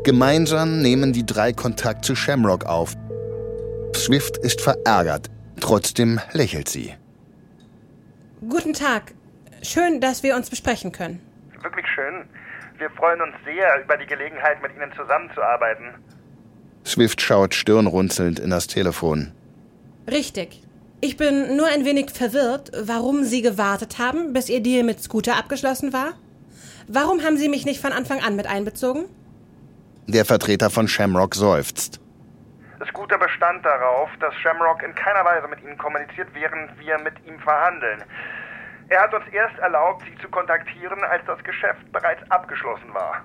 Gemeinsam 0.04 0.82
nehmen 0.82 1.14
die 1.14 1.26
drei 1.26 1.54
Kontakt 1.54 2.06
zu 2.06 2.16
Shamrock 2.16 2.66
auf. 2.66 2.94
Swift 3.96 4.38
ist 4.38 4.62
verärgert, 4.62 5.30
trotzdem 5.60 6.20
lächelt 6.34 6.70
sie. 6.70 6.94
Guten 8.50 8.74
Tag. 8.74 9.14
Schön, 9.64 10.00
dass 10.02 10.22
wir 10.22 10.36
uns 10.36 10.50
besprechen 10.50 10.92
können. 10.92 11.20
Wirklich 11.64 11.86
schön. 11.96 12.26
Wir 12.78 12.90
freuen 12.92 13.22
uns 13.22 13.34
sehr 13.46 13.82
über 13.82 13.98
die 13.98 14.06
Gelegenheit, 14.06 14.62
mit 14.62 14.76
Ihnen 14.76 14.92
zusammenzuarbeiten. 14.96 15.96
Swift 16.86 17.22
schaut 17.22 17.56
stirnrunzelnd 17.56 18.40
in 18.40 18.50
das 18.50 18.68
Telefon. 18.68 19.32
Richtig. 20.10 20.62
Ich 21.02 21.18
bin 21.18 21.58
nur 21.58 21.68
ein 21.68 21.84
wenig 21.84 22.12
verwirrt, 22.12 22.72
warum 22.80 23.24
Sie 23.24 23.42
gewartet 23.42 23.98
haben, 24.00 24.34
bis 24.34 24.50
Ihr 24.50 24.62
Deal 24.62 24.84
mit 24.84 25.02
Scooter 25.02 25.36
abgeschlossen 25.36 25.94
war. 25.94 26.14
Warum 26.88 27.24
haben 27.24 27.38
Sie 27.38 27.50
mich 27.50 27.66
nicht 27.66 27.82
von 27.82 27.92
Anfang 27.92 28.22
an 28.22 28.36
mit 28.36 28.48
einbezogen? 28.48 29.06
Der 30.08 30.26
Vertreter 30.26 30.70
von 30.70 30.88
Shamrock 30.88 31.34
seufzt. 31.34 32.00
Scooter 32.88 33.18
bestand 33.18 33.66
darauf, 33.66 34.10
dass 34.20 34.36
Shamrock 34.36 34.84
in 34.84 34.94
keiner 34.94 35.26
Weise 35.26 35.48
mit 35.48 35.64
Ihnen 35.64 35.78
kommuniziert, 35.78 36.28
während 36.34 36.80
wir 36.80 37.00
mit 37.00 37.14
ihm 37.26 37.40
verhandeln. 37.40 38.04
Er 38.90 39.02
hat 39.02 39.14
uns 39.14 39.26
erst 39.32 39.58
erlaubt, 39.58 40.04
Sie 40.06 40.22
zu 40.22 40.30
kontaktieren, 40.30 41.04
als 41.04 41.24
das 41.26 41.44
Geschäft 41.44 41.92
bereits 41.92 42.22
abgeschlossen 42.30 42.94
war. 42.94 43.24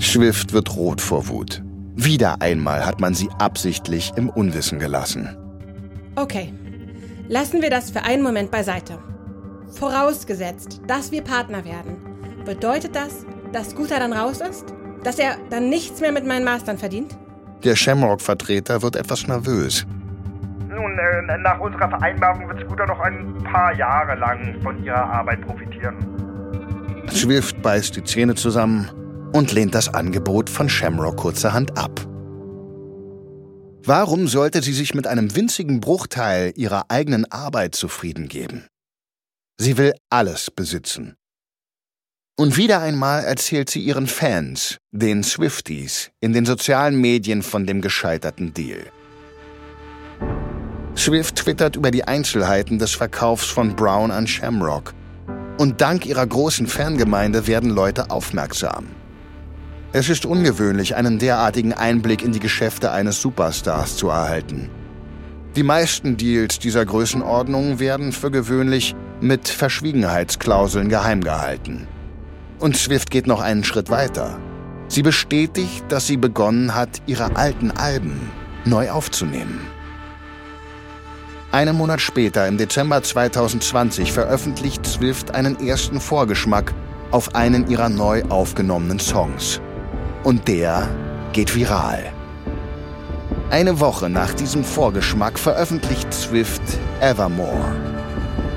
Swift 0.00 0.52
wird 0.52 0.76
rot 0.76 1.00
vor 1.00 1.26
Wut. 1.28 1.62
Wieder 1.96 2.40
einmal 2.40 2.86
hat 2.86 3.00
man 3.00 3.14
sie 3.14 3.28
absichtlich 3.40 4.12
im 4.14 4.28
Unwissen 4.28 4.78
gelassen. 4.78 5.36
Okay. 6.14 6.54
Lassen 7.28 7.60
wir 7.60 7.70
das 7.70 7.90
für 7.90 8.02
einen 8.02 8.22
Moment 8.22 8.52
beiseite. 8.52 8.98
Vorausgesetzt, 9.72 10.80
dass 10.86 11.10
wir 11.10 11.22
Partner 11.22 11.64
werden, 11.64 11.96
bedeutet 12.44 12.94
das, 12.94 13.26
dass 13.52 13.70
Scooter 13.70 13.98
dann 13.98 14.12
raus 14.12 14.40
ist? 14.40 14.72
Dass 15.02 15.18
er 15.18 15.36
dann 15.50 15.68
nichts 15.68 16.00
mehr 16.00 16.12
mit 16.12 16.24
meinen 16.24 16.44
Mastern 16.44 16.78
verdient? 16.78 17.18
Der 17.64 17.74
Shamrock-Vertreter 17.74 18.80
wird 18.82 18.94
etwas 18.94 19.26
nervös. 19.26 19.84
Nun, 20.68 20.98
äh, 20.98 21.38
nach 21.38 21.58
unserer 21.58 21.88
Vereinbarung 21.88 22.48
wird 22.48 22.60
Scooter 22.60 22.86
noch 22.86 23.00
ein 23.00 23.34
paar 23.42 23.74
Jahre 23.74 24.14
lang 24.14 24.60
von 24.62 24.82
Ihrer 24.84 25.04
Arbeit 25.04 25.40
profitieren. 25.40 25.96
Swift 27.10 27.60
beißt 27.62 27.96
die 27.96 28.04
Zähne 28.04 28.36
zusammen 28.36 28.88
und 29.32 29.52
lehnt 29.52 29.74
das 29.74 29.92
Angebot 29.92 30.50
von 30.50 30.68
Shamrock 30.68 31.16
kurzerhand 31.16 31.76
ab. 31.76 32.06
Warum 33.84 34.28
sollte 34.28 34.62
sie 34.62 34.74
sich 34.74 34.94
mit 34.94 35.06
einem 35.06 35.34
winzigen 35.34 35.80
Bruchteil 35.80 36.52
ihrer 36.56 36.90
eigenen 36.90 37.30
Arbeit 37.30 37.74
zufrieden 37.74 38.28
geben? 38.28 38.66
Sie 39.58 39.78
will 39.78 39.94
alles 40.10 40.50
besitzen. 40.50 41.16
Und 42.38 42.56
wieder 42.56 42.80
einmal 42.80 43.24
erzählt 43.24 43.68
sie 43.68 43.80
ihren 43.80 44.06
Fans, 44.06 44.78
den 44.92 45.24
Swifties, 45.24 46.10
in 46.20 46.32
den 46.32 46.46
sozialen 46.46 47.00
Medien 47.00 47.42
von 47.42 47.66
dem 47.66 47.80
gescheiterten 47.80 48.54
Deal. 48.54 48.84
Swift 50.96 51.36
twittert 51.36 51.76
über 51.76 51.90
die 51.90 52.04
Einzelheiten 52.04 52.78
des 52.78 52.92
Verkaufs 52.92 53.46
von 53.46 53.74
Brown 53.74 54.10
an 54.10 54.26
Shamrock. 54.26 54.94
Und 55.58 55.80
dank 55.80 56.06
ihrer 56.06 56.26
großen 56.26 56.66
Fangemeinde 56.66 57.46
werden 57.46 57.70
Leute 57.70 58.10
aufmerksam. 58.10 58.86
Es 59.90 60.10
ist 60.10 60.26
ungewöhnlich, 60.26 60.96
einen 60.96 61.18
derartigen 61.18 61.72
Einblick 61.72 62.22
in 62.22 62.32
die 62.32 62.40
Geschäfte 62.40 62.92
eines 62.92 63.22
Superstars 63.22 63.96
zu 63.96 64.08
erhalten. 64.08 64.68
Die 65.56 65.62
meisten 65.62 66.18
Deals 66.18 66.58
dieser 66.58 66.84
Größenordnung 66.84 67.78
werden 67.80 68.12
für 68.12 68.30
gewöhnlich 68.30 68.94
mit 69.22 69.48
Verschwiegenheitsklauseln 69.48 70.90
geheim 70.90 71.22
gehalten. 71.24 71.88
Und 72.58 72.76
Swift 72.76 73.10
geht 73.10 73.26
noch 73.26 73.40
einen 73.40 73.64
Schritt 73.64 73.88
weiter. 73.88 74.38
Sie 74.88 75.02
bestätigt, 75.02 75.84
dass 75.88 76.06
sie 76.06 76.18
begonnen 76.18 76.74
hat, 76.74 77.00
ihre 77.06 77.36
alten 77.36 77.70
Alben 77.70 78.30
neu 78.66 78.90
aufzunehmen. 78.90 79.60
Einen 81.50 81.76
Monat 81.76 82.02
später, 82.02 82.46
im 82.46 82.58
Dezember 82.58 83.02
2020, 83.02 84.12
veröffentlicht 84.12 84.84
Swift 84.84 85.34
einen 85.34 85.58
ersten 85.66 85.98
Vorgeschmack 85.98 86.74
auf 87.10 87.34
einen 87.34 87.70
ihrer 87.70 87.88
neu 87.88 88.22
aufgenommenen 88.24 88.98
Songs. 88.98 89.62
Und 90.24 90.48
der 90.48 90.88
geht 91.32 91.54
viral. 91.54 92.12
Eine 93.50 93.80
Woche 93.80 94.10
nach 94.10 94.34
diesem 94.34 94.64
Vorgeschmack 94.64 95.38
veröffentlicht 95.38 96.12
Swift 96.12 96.60
Evermore. 97.00 97.74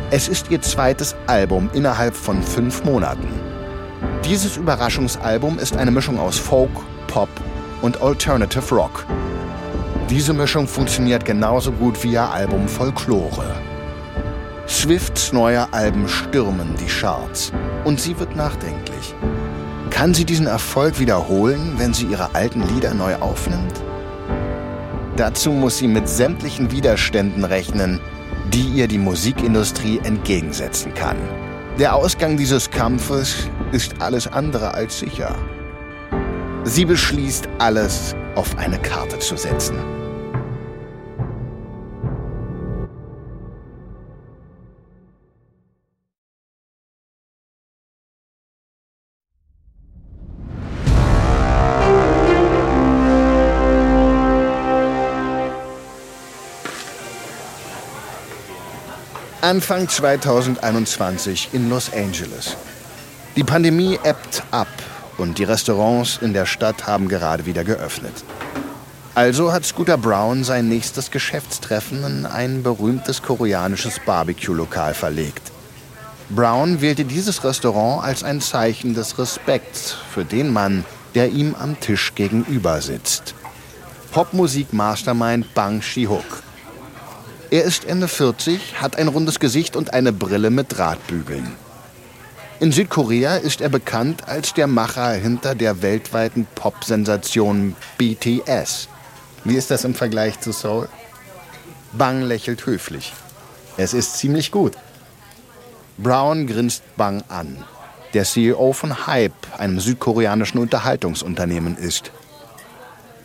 Es 0.10 0.28
ist 0.28 0.52
ihr 0.52 0.62
zweites 0.62 1.16
Album 1.28 1.70
innerhalb 1.74 2.16
von 2.16 2.44
fünf 2.44 2.84
Monaten. 2.84 3.30
Dieses 4.26 4.58
Überraschungsalbum 4.58 5.60
ist 5.60 5.78
eine 5.78 5.92
Mischung 5.92 6.20
aus 6.20 6.38
Folk, 6.38 6.72
Pop 7.08 7.30
und 7.82 8.02
Alternative 8.02 8.76
Rock. 8.76 9.06
Diese 10.10 10.34
Mischung 10.34 10.68
funktioniert 10.68 11.24
genauso 11.24 11.72
gut 11.72 12.04
wie 12.04 12.14
ihr 12.14 12.30
Album 12.30 12.68
Folklore. 12.68 13.56
Swifts 14.68 15.32
neue 15.32 15.72
Alben 15.72 16.08
stürmen 16.08 16.76
die 16.76 16.88
Charts 16.88 17.54
und 17.86 18.02
sie 18.02 18.20
wird 18.20 18.36
nachdenklich. 18.36 19.16
Kann 20.02 20.16
sie 20.16 20.26
diesen 20.26 20.48
Erfolg 20.48 21.00
wiederholen, 21.00 21.76
wenn 21.78 21.94
sie 21.94 22.06
ihre 22.06 22.34
alten 22.34 22.64
Lieder 22.64 22.96
neu 22.96 23.18
aufnimmt? 23.18 23.84
Dazu 25.16 25.52
muss 25.52 25.78
sie 25.78 25.88
mit 25.88 26.10
sämtlichen 26.10 26.72
Widerständen 26.72 27.44
rechnen, 27.44 28.00
die 28.52 28.64
ihr 28.64 28.88
die 28.88 28.98
Musikindustrie 28.98 30.00
entgegensetzen 30.00 30.96
kann. 30.96 31.18
Der 31.78 31.94
Ausgang 31.94 32.36
dieses 32.36 32.72
Kampfes 32.72 33.48
ist 33.74 34.02
alles 34.02 34.26
andere 34.26 34.74
als 34.74 34.98
sicher. 34.98 35.36
Sie 36.64 36.86
beschließt, 36.86 37.48
alles 37.60 38.16
auf 38.34 38.58
eine 38.58 38.80
Karte 38.80 39.20
zu 39.20 39.38
setzen. 39.38 40.01
Anfang 59.52 59.90
2021 59.90 61.50
in 61.52 61.70
Los 61.70 61.92
Angeles. 61.92 62.56
Die 63.36 63.44
Pandemie 63.44 64.00
ebbt 64.02 64.44
ab 64.50 64.70
und 65.18 65.40
die 65.40 65.44
Restaurants 65.44 66.20
in 66.22 66.32
der 66.32 66.46
Stadt 66.46 66.88
haben 66.88 67.10
gerade 67.10 67.46
wieder 67.46 67.66
geöffnet. 67.66 68.14
Also 69.14 69.52
hat 69.52 69.66
Scooter 69.66 69.98
Brown 69.98 70.46
sein 70.46 70.70
nächstes 70.70 71.12
Geschäftstreffen 71.12 72.02
in 72.06 72.26
ein 72.26 72.64
berühmtes 72.64 73.22
koreanisches 73.22 74.00
Barbecue-Lokal 74.06 74.94
verlegt. 74.94 75.52
Brown 76.30 76.80
wählte 76.80 77.04
dieses 77.04 77.44
Restaurant 77.44 78.06
als 78.06 78.24
ein 78.24 78.40
Zeichen 78.40 78.94
des 78.94 79.20
Respekts 79.20 79.98
für 80.14 80.24
den 80.24 80.54
Mann, 80.54 80.86
der 81.14 81.28
ihm 81.28 81.56
am 81.60 81.78
Tisch 81.78 82.16
gegenüber 82.16 82.80
sitzt. 82.80 83.36
Popmusik-Mastermind 84.14 85.54
Bang 85.54 85.82
Shi-hook. 85.82 86.42
Er 87.52 87.66
ist 87.66 87.84
Ende 87.84 88.08
40, 88.08 88.82
hat 88.82 88.96
ein 88.96 89.10
rundes 89.10 89.38
Gesicht 89.42 89.76
und 89.76 89.94
eine 89.94 90.14
Brille 90.14 90.50
mit 90.50 90.78
Drahtbügeln. 90.78 91.52
In 92.62 92.72
Südkorea 92.72 93.36
ist 93.36 93.60
er 93.60 93.68
bekannt 93.68 94.30
als 94.30 94.54
der 94.54 94.68
Macher 94.68 95.12
hinter 95.12 95.54
der 95.54 95.82
weltweiten 95.82 96.48
Pop-Sensation 96.56 97.76
BTS. 97.98 98.88
Wie 99.44 99.56
ist 99.56 99.70
das 99.70 99.84
im 99.84 99.96
Vergleich 99.96 100.40
zu 100.40 100.54
Seoul? 100.54 100.88
Bang 101.92 102.22
lächelt 102.22 102.66
höflich. 102.66 103.12
Es 103.76 103.94
ist 103.94 104.18
ziemlich 104.18 104.52
gut. 104.52 104.78
Brown 105.98 106.48
grinst 106.48 106.84
Bang 106.96 107.22
an, 107.28 107.66
der 108.14 108.24
CEO 108.24 108.72
von 108.72 109.08
Hype, 109.08 109.60
einem 109.60 109.82
südkoreanischen 109.82 110.62
Unterhaltungsunternehmen 110.62 111.76
ist. 111.76 112.14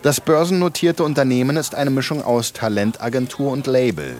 Das 0.06 0.20
börsennotierte 0.20 1.02
Unternehmen 1.02 1.56
ist 1.56 1.74
eine 1.74 1.90
Mischung 1.90 2.22
aus 2.22 2.52
Talentagentur 2.52 3.50
und 3.50 3.66
Label. 3.66 4.14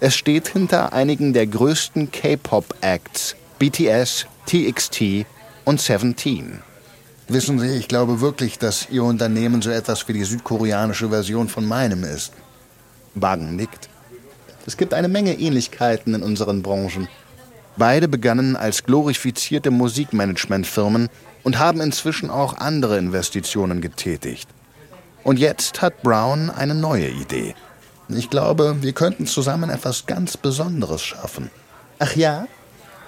Es 0.00 0.16
steht 0.16 0.48
hinter 0.48 0.92
einigen 0.92 1.32
der 1.32 1.46
größten 1.46 2.10
K-Pop-Acts, 2.10 3.36
BTS, 3.60 4.26
TXT 4.46 5.26
und 5.64 5.80
Seventeen. 5.80 6.58
Wissen 7.28 7.60
Sie, 7.60 7.68
ich 7.68 7.86
glaube 7.86 8.20
wirklich, 8.20 8.58
dass 8.58 8.88
Ihr 8.90 9.04
Unternehmen 9.04 9.62
so 9.62 9.70
etwas 9.70 10.08
wie 10.08 10.14
die 10.14 10.24
südkoreanische 10.24 11.10
Version 11.10 11.48
von 11.48 11.64
meinem 11.64 12.02
ist. 12.02 12.32
Wagen 13.14 13.54
nickt. 13.54 13.88
Es 14.66 14.76
gibt 14.76 14.92
eine 14.92 15.06
Menge 15.06 15.38
Ähnlichkeiten 15.38 16.14
in 16.14 16.24
unseren 16.24 16.62
Branchen. 16.62 17.06
Beide 17.76 18.08
begannen 18.08 18.56
als 18.56 18.82
glorifizierte 18.82 19.70
Musikmanagementfirmen 19.70 21.08
und 21.44 21.60
haben 21.60 21.80
inzwischen 21.80 22.28
auch 22.28 22.56
andere 22.56 22.98
Investitionen 22.98 23.80
getätigt. 23.80 24.48
Und 25.28 25.38
jetzt 25.38 25.82
hat 25.82 26.02
Brown 26.02 26.48
eine 26.48 26.74
neue 26.74 27.10
Idee. 27.10 27.54
Ich 28.08 28.30
glaube, 28.30 28.78
wir 28.80 28.94
könnten 28.94 29.26
zusammen 29.26 29.68
etwas 29.68 30.06
ganz 30.06 30.38
Besonderes 30.38 31.02
schaffen. 31.02 31.50
Ach 31.98 32.16
ja? 32.16 32.46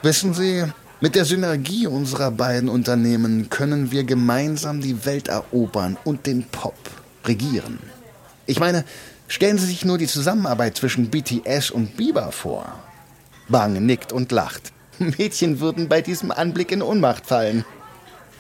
Wissen 0.03 0.35
Sie, 0.35 0.67
mit 1.01 1.15
der 1.15 1.25
Synergie 1.25 1.87
unserer 1.87 2.31
beiden 2.31 2.69
Unternehmen 2.69 3.49
können 3.49 3.91
wir 3.91 4.05
gemeinsam 4.05 4.83
die 4.83 5.07
Welt 5.07 5.29
erobern 5.29 5.97
und 6.05 6.27
den 6.27 6.45
Pop 6.45 6.77
regieren. 7.25 7.79
Ich 8.45 8.61
meine, 8.61 8.85
stellen 9.27 9.57
Sie 9.57 9.65
sich 9.65 9.87
nur 9.87 9.97
die 9.97 10.07
Zusammenarbeit 10.07 10.77
zwischen 10.77 11.09
BTS 11.09 11.71
und 11.71 11.97
Bieber 11.97 12.33
vor. 12.33 12.67
Bang 13.49 13.87
nickt 13.87 14.13
und 14.13 14.31
lacht. 14.31 14.75
Mädchen 14.99 15.61
würden 15.61 15.89
bei 15.89 16.03
diesem 16.03 16.33
Anblick 16.33 16.71
in 16.71 16.83
Ohnmacht 16.83 17.25
fallen. 17.25 17.65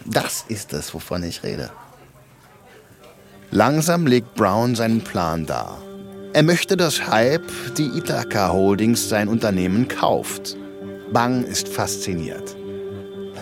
Das 0.05 0.45
ist 0.49 0.75
es, 0.75 0.93
wovon 0.93 1.23
ich 1.23 1.43
rede. 1.45 1.71
Langsam 3.53 4.07
legt 4.07 4.37
Brown 4.37 4.77
seinen 4.77 5.01
Plan 5.01 5.45
dar. 5.45 5.83
Er 6.33 6.45
möchte, 6.45 6.77
dass 6.77 7.09
Hype, 7.09 7.43
die 7.77 7.89
Ithaka 7.99 8.53
Holdings, 8.53 9.09
sein 9.09 9.27
Unternehmen 9.27 9.89
kauft. 9.89 10.57
Bang 11.13 11.43
ist 11.43 11.67
fasziniert. 11.67 12.55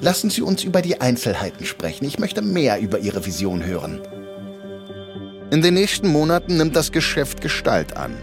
Lassen 0.01 0.31
Sie 0.31 0.41
uns 0.41 0.65
über 0.65 0.81
die 0.81 0.99
Einzelheiten 1.03 1.67
sprechen. 1.67 2.07
Ich 2.07 2.19
möchte 2.19 2.41
mehr 2.41 2.81
über 2.81 2.99
Ihre 2.99 3.27
Vision 3.27 3.67
hören. 3.67 4.01
In 5.51 5.61
den 5.61 5.75
nächsten 5.75 6.09
Monaten 6.09 6.57
nimmt 6.57 6.75
das 6.75 6.91
Geschäft 6.91 7.43
Gestalt 7.43 7.95
an. 7.95 8.17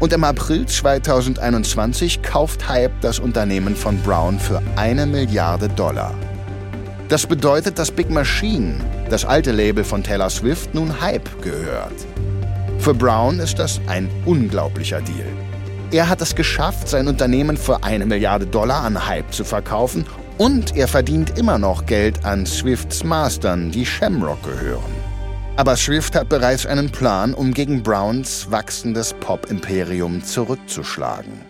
Und 0.00 0.12
im 0.12 0.24
April 0.24 0.66
2021 0.66 2.20
kauft 2.22 2.68
Hype 2.68 3.00
das 3.00 3.18
Unternehmen 3.18 3.74
von 3.74 3.96
Brown 4.02 4.38
für 4.38 4.60
eine 4.76 5.06
Milliarde 5.06 5.70
Dollar. 5.70 6.14
Das 7.08 7.26
bedeutet, 7.26 7.78
dass 7.78 7.90
Big 7.90 8.10
Machine, 8.10 8.74
das 9.10 9.24
alte 9.24 9.52
Label 9.52 9.84
von 9.84 10.02
Taylor 10.02 10.30
Swift, 10.30 10.74
nun 10.74 11.00
Hype 11.00 11.42
gehört. 11.42 12.06
Für 12.78 12.94
Brown 12.94 13.38
ist 13.40 13.58
das 13.58 13.80
ein 13.86 14.08
unglaublicher 14.24 15.00
Deal. 15.00 15.26
Er 15.90 16.08
hat 16.08 16.20
es 16.20 16.34
geschafft, 16.34 16.88
sein 16.88 17.08
Unternehmen 17.08 17.56
für 17.56 17.82
eine 17.82 18.06
Milliarde 18.06 18.46
Dollar 18.46 18.84
an 18.84 19.06
Hype 19.06 19.32
zu 19.32 19.44
verkaufen 19.44 20.04
und 20.36 20.76
er 20.76 20.86
verdient 20.86 21.38
immer 21.38 21.58
noch 21.58 21.86
Geld 21.86 22.24
an 22.24 22.46
Swifts 22.46 23.04
Mastern, 23.04 23.70
die 23.70 23.86
Shamrock 23.86 24.42
gehören. 24.42 24.92
Aber 25.56 25.76
Swift 25.76 26.14
hat 26.14 26.28
bereits 26.28 26.66
einen 26.66 26.90
Plan, 26.90 27.34
um 27.34 27.52
gegen 27.52 27.82
Browns 27.82 28.50
wachsendes 28.50 29.14
Pop-Imperium 29.14 30.22
zurückzuschlagen. 30.22 31.47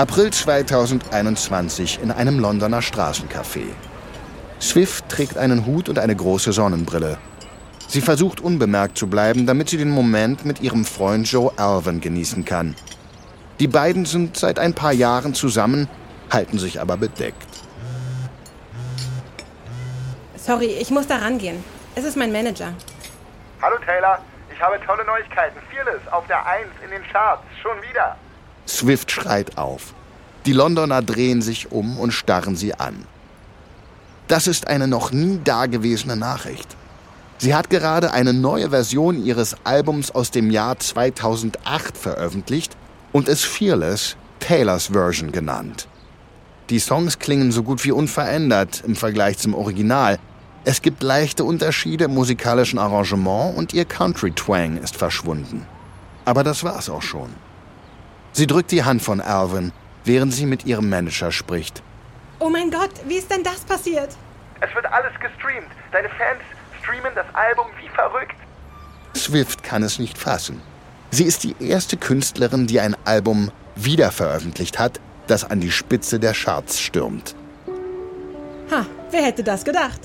April 0.00 0.30
2021 0.30 2.00
in 2.02 2.10
einem 2.10 2.38
Londoner 2.38 2.80
Straßencafé. 2.80 3.64
Swift 4.58 5.06
trägt 5.10 5.36
einen 5.36 5.66
Hut 5.66 5.90
und 5.90 5.98
eine 5.98 6.16
große 6.16 6.54
Sonnenbrille. 6.54 7.18
Sie 7.86 8.00
versucht 8.00 8.40
unbemerkt 8.40 8.96
zu 8.96 9.08
bleiben, 9.08 9.44
damit 9.44 9.68
sie 9.68 9.76
den 9.76 9.90
Moment 9.90 10.46
mit 10.46 10.62
ihrem 10.62 10.86
Freund 10.86 11.30
Joe 11.30 11.52
Alvin 11.58 12.00
genießen 12.00 12.46
kann. 12.46 12.76
Die 13.58 13.68
beiden 13.68 14.06
sind 14.06 14.38
seit 14.38 14.58
ein 14.58 14.72
paar 14.72 14.94
Jahren 14.94 15.34
zusammen, 15.34 15.86
halten 16.32 16.58
sich 16.58 16.80
aber 16.80 16.96
bedeckt. 16.96 17.52
Sorry, 20.34 20.78
ich 20.80 20.90
muss 20.90 21.08
da 21.08 21.16
rangehen. 21.16 21.62
Es 21.94 22.04
ist 22.04 22.16
mein 22.16 22.32
Manager. 22.32 22.72
Hallo 23.60 23.76
Taylor, 23.84 24.18
ich 24.50 24.62
habe 24.62 24.80
tolle 24.86 25.04
Neuigkeiten. 25.04 25.58
Fearless 25.70 26.00
auf 26.10 26.26
der 26.26 26.46
1 26.46 26.68
in 26.82 26.90
den 26.90 27.02
Charts. 27.12 27.42
Schon 27.62 27.76
wieder. 27.82 28.16
Swift 28.76 29.10
schreit 29.10 29.58
auf. 29.58 29.94
Die 30.46 30.52
Londoner 30.52 31.02
drehen 31.02 31.42
sich 31.42 31.70
um 31.70 31.98
und 31.98 32.12
starren 32.12 32.56
sie 32.56 32.74
an. 32.74 33.04
Das 34.28 34.46
ist 34.46 34.68
eine 34.68 34.86
noch 34.86 35.12
nie 35.12 35.40
dagewesene 35.42 36.16
Nachricht. 36.16 36.76
Sie 37.38 37.54
hat 37.54 37.70
gerade 37.70 38.12
eine 38.12 38.32
neue 38.32 38.70
Version 38.70 39.24
ihres 39.24 39.56
Albums 39.64 40.10
aus 40.10 40.30
dem 40.30 40.50
Jahr 40.50 40.78
2008 40.78 41.96
veröffentlicht 41.96 42.76
und 43.12 43.28
es 43.28 43.44
Fearless 43.44 44.16
Taylors 44.38 44.86
Version 44.86 45.32
genannt. 45.32 45.88
Die 46.70 46.78
Songs 46.78 47.18
klingen 47.18 47.50
so 47.50 47.62
gut 47.62 47.84
wie 47.84 47.92
unverändert 47.92 48.82
im 48.86 48.94
Vergleich 48.94 49.38
zum 49.38 49.54
Original. 49.54 50.18
Es 50.64 50.82
gibt 50.82 51.02
leichte 51.02 51.44
Unterschiede 51.44 52.04
im 52.04 52.14
musikalischen 52.14 52.78
Arrangement 52.78 53.56
und 53.56 53.74
ihr 53.74 53.84
Country-Twang 53.84 54.76
ist 54.76 54.96
verschwunden. 54.96 55.66
Aber 56.24 56.44
das 56.44 56.62
war's 56.62 56.88
auch 56.88 57.02
schon. 57.02 57.30
Sie 58.32 58.46
drückt 58.46 58.70
die 58.70 58.84
Hand 58.84 59.02
von 59.02 59.20
Alvin, 59.20 59.72
während 60.04 60.32
sie 60.32 60.46
mit 60.46 60.64
ihrem 60.66 60.88
Manager 60.88 61.32
spricht. 61.32 61.82
Oh 62.38 62.48
mein 62.48 62.70
Gott, 62.70 62.90
wie 63.06 63.16
ist 63.16 63.30
denn 63.30 63.42
das 63.42 63.60
passiert? 63.60 64.16
Es 64.60 64.74
wird 64.74 64.86
alles 64.86 65.12
gestreamt. 65.20 65.68
Deine 65.92 66.08
Fans 66.10 66.40
streamen 66.82 67.12
das 67.14 67.26
Album 67.34 67.66
wie 67.80 67.88
verrückt. 67.88 68.36
Swift 69.16 69.62
kann 69.62 69.82
es 69.82 69.98
nicht 69.98 70.16
fassen. 70.16 70.60
Sie 71.10 71.24
ist 71.24 71.42
die 71.42 71.56
erste 71.60 71.96
Künstlerin, 71.96 72.66
die 72.66 72.80
ein 72.80 72.96
Album 73.04 73.50
wiederveröffentlicht 73.74 74.78
hat, 74.78 75.00
das 75.26 75.44
an 75.44 75.60
die 75.60 75.70
Spitze 75.70 76.20
der 76.20 76.32
Charts 76.32 76.80
stürmt. 76.80 77.34
Ha, 78.70 78.86
wer 79.10 79.22
hätte 79.22 79.42
das 79.42 79.64
gedacht? 79.64 80.00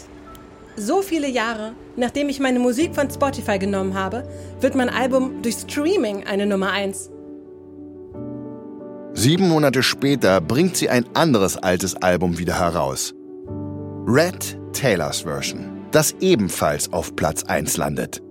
So 0.76 1.02
viele 1.02 1.28
Jahre, 1.28 1.74
nachdem 1.96 2.28
ich 2.28 2.40
meine 2.40 2.60
Musik 2.60 2.96
von 2.96 3.10
Spotify 3.10 3.60
genommen 3.60 3.94
habe, 3.94 4.28
wird 4.60 4.76
mein 4.76 4.90
Album 4.90 5.42
durch 5.42 5.56
Streaming 5.56 6.26
eine 6.28 6.46
Nummer 6.46 6.72
1. 6.72 7.12
Sieben 9.26 9.50
Monate 9.50 9.82
später 9.82 10.40
bringt 10.40 10.78
sie 10.78 10.88
ein 10.88 11.04
anderes 11.16 11.58
altes 11.58 11.96
Album 11.96 12.38
wieder 12.38 12.60
heraus. 12.60 13.16
Red 14.06 14.56
Taylors 14.72 15.22
Version, 15.22 15.66
das 15.90 16.14
ebenfalls 16.20 16.94
auf 16.94 17.16
Platz 17.16 17.44
1 17.44 17.78
landet. 17.78 18.22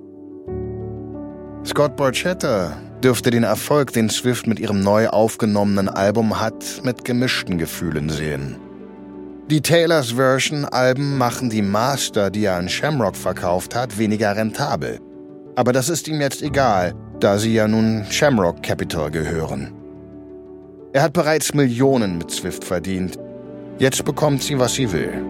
Scott 1.66 1.96
Borchetta 1.96 2.76
dürfte 3.02 3.32
den 3.32 3.42
Erfolg, 3.42 3.92
den 3.92 4.08
Swift 4.08 4.46
mit 4.46 4.60
ihrem 4.60 4.84
neu 4.84 5.08
aufgenommenen 5.08 5.88
Album 5.88 6.40
hat, 6.40 6.64
mit 6.84 7.04
gemischten 7.04 7.58
Gefühlen 7.58 8.08
sehen. 8.08 8.54
Die 9.50 9.62
Taylors 9.62 10.12
Version 10.12 10.64
Alben 10.64 11.18
machen 11.18 11.50
die 11.50 11.62
Master, 11.62 12.30
die 12.30 12.44
er 12.44 12.54
an 12.54 12.68
Shamrock 12.68 13.16
verkauft 13.16 13.74
hat, 13.74 13.98
weniger 13.98 14.36
rentabel. 14.36 15.00
Aber 15.56 15.72
das 15.72 15.88
ist 15.88 16.06
ihm 16.06 16.20
jetzt 16.20 16.40
egal, 16.40 16.94
da 17.18 17.38
sie 17.38 17.52
ja 17.52 17.66
nun 17.66 18.04
Shamrock 18.10 18.62
Capital 18.62 19.10
gehören. 19.10 19.72
Er 20.94 21.02
hat 21.02 21.12
bereits 21.12 21.54
Millionen 21.54 22.18
mit 22.18 22.30
Swift 22.30 22.62
verdient. 22.62 23.18
Jetzt 23.80 24.04
bekommt 24.04 24.44
sie, 24.44 24.60
was 24.60 24.74
sie 24.74 24.92
will. 24.92 25.24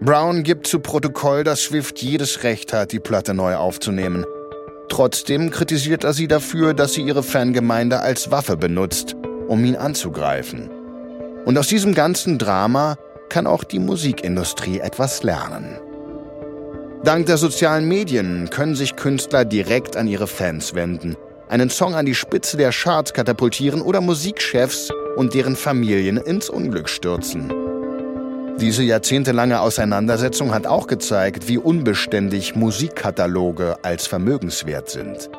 Brown 0.00 0.44
gibt 0.44 0.68
zu 0.68 0.78
Protokoll, 0.78 1.42
dass 1.42 1.64
Swift 1.64 2.00
jedes 2.00 2.44
Recht 2.44 2.72
hat, 2.72 2.92
die 2.92 3.00
Platte 3.00 3.34
neu 3.34 3.56
aufzunehmen. 3.56 4.24
Trotzdem 4.88 5.50
kritisiert 5.50 6.04
er 6.04 6.12
sie 6.12 6.28
dafür, 6.28 6.72
dass 6.72 6.92
sie 6.92 7.02
ihre 7.02 7.24
Fangemeinde 7.24 7.98
als 7.98 8.30
Waffe 8.30 8.56
benutzt, 8.56 9.16
um 9.48 9.64
ihn 9.64 9.74
anzugreifen. 9.74 10.70
Und 11.44 11.58
aus 11.58 11.66
diesem 11.66 11.94
ganzen 11.94 12.38
Drama 12.38 12.94
kann 13.28 13.48
auch 13.48 13.64
die 13.64 13.80
Musikindustrie 13.80 14.78
etwas 14.78 15.24
lernen. 15.24 15.80
Dank 17.02 17.26
der 17.26 17.38
sozialen 17.38 17.88
Medien 17.88 18.50
können 18.50 18.76
sich 18.76 18.94
Künstler 18.94 19.44
direkt 19.44 19.96
an 19.96 20.06
ihre 20.06 20.28
Fans 20.28 20.74
wenden 20.74 21.16
einen 21.54 21.70
Song 21.70 21.94
an 21.94 22.04
die 22.04 22.16
Spitze 22.16 22.56
der 22.56 22.72
Charts 22.72 23.12
katapultieren 23.12 23.80
oder 23.80 24.00
Musikchefs 24.00 24.90
und 25.14 25.34
deren 25.34 25.54
Familien 25.54 26.16
ins 26.16 26.50
Unglück 26.50 26.88
stürzen. 26.88 27.52
Diese 28.58 28.82
jahrzehntelange 28.82 29.60
Auseinandersetzung 29.60 30.52
hat 30.52 30.66
auch 30.66 30.88
gezeigt, 30.88 31.46
wie 31.46 31.58
unbeständig 31.58 32.56
Musikkataloge 32.56 33.76
als 33.82 34.08
Vermögenswert 34.08 34.90
sind. 34.90 35.30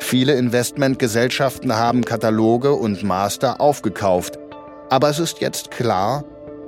Viele 0.00 0.34
Investmentgesellschaften 0.34 1.74
haben 1.74 2.04
Kataloge 2.04 2.74
und 2.74 3.02
Master 3.02 3.58
aufgekauft, 3.58 4.38
aber 4.90 5.08
es 5.08 5.18
ist 5.18 5.40
jetzt 5.40 5.70
klar, 5.70 6.24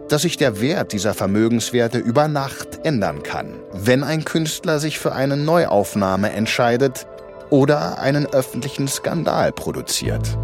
dass 0.09 0.23
sich 0.23 0.39
der 0.39 0.63
Wert 0.63 0.95
dieser 0.95 1.13
Vermögenswerte 1.13 1.99
über 1.99 2.29
Nacht 2.29 2.81
ändern 2.83 3.23
kann, 3.23 3.61
wenn 3.75 4.05
ein 4.05 4.25
Künstler 4.25 4.81
sich 4.81 4.99
für 4.99 5.13
eine 5.13 5.37
Neuaufnahme 5.37 6.33
entscheidet, 6.33 7.07
oder 7.51 7.99
einen 7.99 8.27
öffentlichen 8.27 8.89
Skandal 8.89 9.53
produziert. 9.53 10.37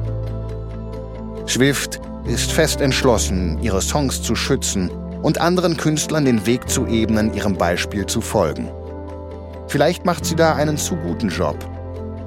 Swift 1.48 2.00
ist 2.26 2.50
fest 2.50 2.80
entschlossen, 2.80 3.59
ihre 3.62 3.80
Songs 3.80 4.22
zu 4.22 4.34
schützen 4.34 4.90
und 5.22 5.40
anderen 5.40 5.76
Künstlern 5.76 6.24
den 6.24 6.44
Weg 6.46 6.68
zu 6.68 6.86
ebnen, 6.86 7.32
ihrem 7.34 7.57
Beispiel 7.57 8.07
zu 8.07 8.20
folgen. 8.20 8.68
Vielleicht 9.68 10.04
macht 10.04 10.24
sie 10.24 10.36
da 10.36 10.54
einen 10.54 10.76
zu 10.76 10.96
guten 10.96 11.28
Job. 11.28 11.57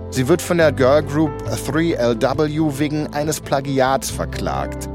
Sie 0.09 0.27
wird 0.27 0.41
von 0.41 0.57
der 0.57 0.71
Girl 0.71 1.03
Group 1.03 1.32
3LW 1.49 2.80
wegen 2.80 3.07
eines 3.13 3.39
Plagiats 3.39 4.09
verklagt. 4.09 4.89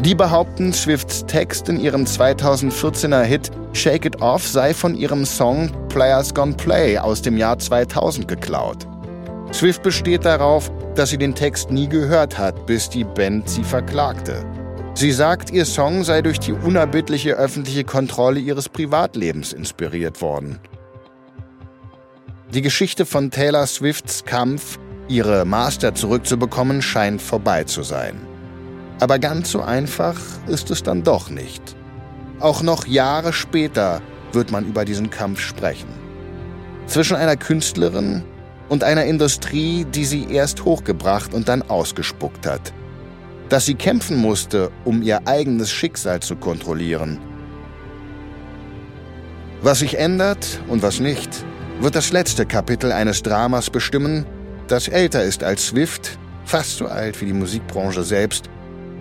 Die 0.00 0.14
behaupten, 0.14 0.72
Swifts 0.72 1.24
Text 1.26 1.68
in 1.68 1.80
ihrem 1.80 2.04
2014er 2.04 3.22
Hit 3.22 3.50
Shake 3.72 4.04
It 4.04 4.20
Off 4.20 4.46
sei 4.46 4.74
von 4.74 4.94
ihrem 4.94 5.24
Song 5.24 5.70
Players 5.88 6.34
Gone 6.34 6.54
Play 6.54 6.98
aus 6.98 7.22
dem 7.22 7.38
Jahr 7.38 7.58
2000 7.58 8.28
geklaut. 8.28 8.86
Swift 9.54 9.84
besteht 9.84 10.24
darauf, 10.24 10.68
dass 10.96 11.10
sie 11.10 11.16
den 11.16 11.36
Text 11.36 11.70
nie 11.70 11.88
gehört 11.88 12.38
hat, 12.38 12.66
bis 12.66 12.88
die 12.88 13.04
Band 13.04 13.48
sie 13.48 13.62
verklagte. 13.62 14.44
Sie 14.94 15.12
sagt, 15.12 15.50
ihr 15.50 15.64
Song 15.64 16.02
sei 16.02 16.22
durch 16.22 16.40
die 16.40 16.52
unerbittliche 16.52 17.34
öffentliche 17.34 17.84
Kontrolle 17.84 18.40
ihres 18.40 18.68
Privatlebens 18.68 19.52
inspiriert 19.52 20.20
worden. 20.20 20.58
Die 22.52 22.62
Geschichte 22.62 23.06
von 23.06 23.30
Taylor 23.30 23.68
Swifts 23.68 24.24
Kampf, 24.24 24.80
ihre 25.06 25.44
Master 25.44 25.94
zurückzubekommen, 25.94 26.82
scheint 26.82 27.22
vorbei 27.22 27.62
zu 27.62 27.84
sein. 27.84 28.20
Aber 28.98 29.20
ganz 29.20 29.52
so 29.52 29.60
einfach 29.60 30.16
ist 30.48 30.72
es 30.72 30.82
dann 30.82 31.04
doch 31.04 31.30
nicht. 31.30 31.76
Auch 32.40 32.62
noch 32.62 32.86
Jahre 32.86 33.32
später 33.32 34.02
wird 34.32 34.50
man 34.50 34.66
über 34.66 34.84
diesen 34.84 35.10
Kampf 35.10 35.38
sprechen. 35.38 35.88
Zwischen 36.88 37.16
einer 37.16 37.36
Künstlerin 37.36 38.24
und 38.68 38.84
einer 38.84 39.04
Industrie, 39.04 39.84
die 39.84 40.04
sie 40.04 40.26
erst 40.30 40.64
hochgebracht 40.64 41.34
und 41.34 41.48
dann 41.48 41.62
ausgespuckt 41.62 42.46
hat. 42.46 42.72
Dass 43.48 43.66
sie 43.66 43.74
kämpfen 43.74 44.16
musste, 44.16 44.70
um 44.84 45.02
ihr 45.02 45.26
eigenes 45.26 45.70
Schicksal 45.70 46.20
zu 46.20 46.36
kontrollieren. 46.36 47.18
Was 49.62 49.78
sich 49.78 49.98
ändert 49.98 50.60
und 50.68 50.82
was 50.82 51.00
nicht, 51.00 51.44
wird 51.80 51.94
das 51.94 52.12
letzte 52.12 52.46
Kapitel 52.46 52.92
eines 52.92 53.22
Dramas 53.22 53.70
bestimmen, 53.70 54.26
das 54.68 54.88
älter 54.88 55.22
ist 55.22 55.42
als 55.42 55.66
Swift, 55.66 56.18
fast 56.44 56.78
so 56.78 56.86
alt 56.86 57.20
wie 57.20 57.26
die 57.26 57.32
Musikbranche 57.32 58.02
selbst. 58.02 58.48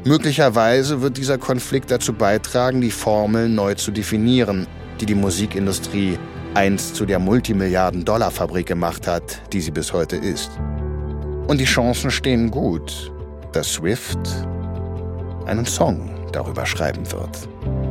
Möglicherweise 0.06 1.02
wird 1.02 1.18
dieser 1.18 1.38
Konflikt 1.38 1.92
dazu 1.92 2.14
beitragen, 2.14 2.82
die 2.82 2.92
Formeln 2.92 3.56
neu 3.56 3.76
zu 3.76 3.92
definieren, 3.92 4.68
die 5.00 5.06
die 5.06 5.16
Musikindustrie 5.16 6.18
einst 6.56 6.96
zu 6.96 7.06
der 7.06 7.20
Multimilliarden-Dollar-Fabrik 7.20 8.68
gemacht 8.68 9.08
hat, 9.08 9.42
die 9.52 9.62
sie 9.62 9.72
bis 9.72 9.94
heute 9.94 10.16
ist. 10.16 10.52
Und 11.48 11.60
die 11.60 11.66
Chancen 11.66 12.12
stehen 12.12 12.52
gut, 12.52 13.12
dass 13.52 13.74
Swift 13.74 14.20
einen 15.46 15.66
Song 15.66 16.10
darüber 16.32 16.66
schreiben 16.66 17.12
wird. 17.12 17.83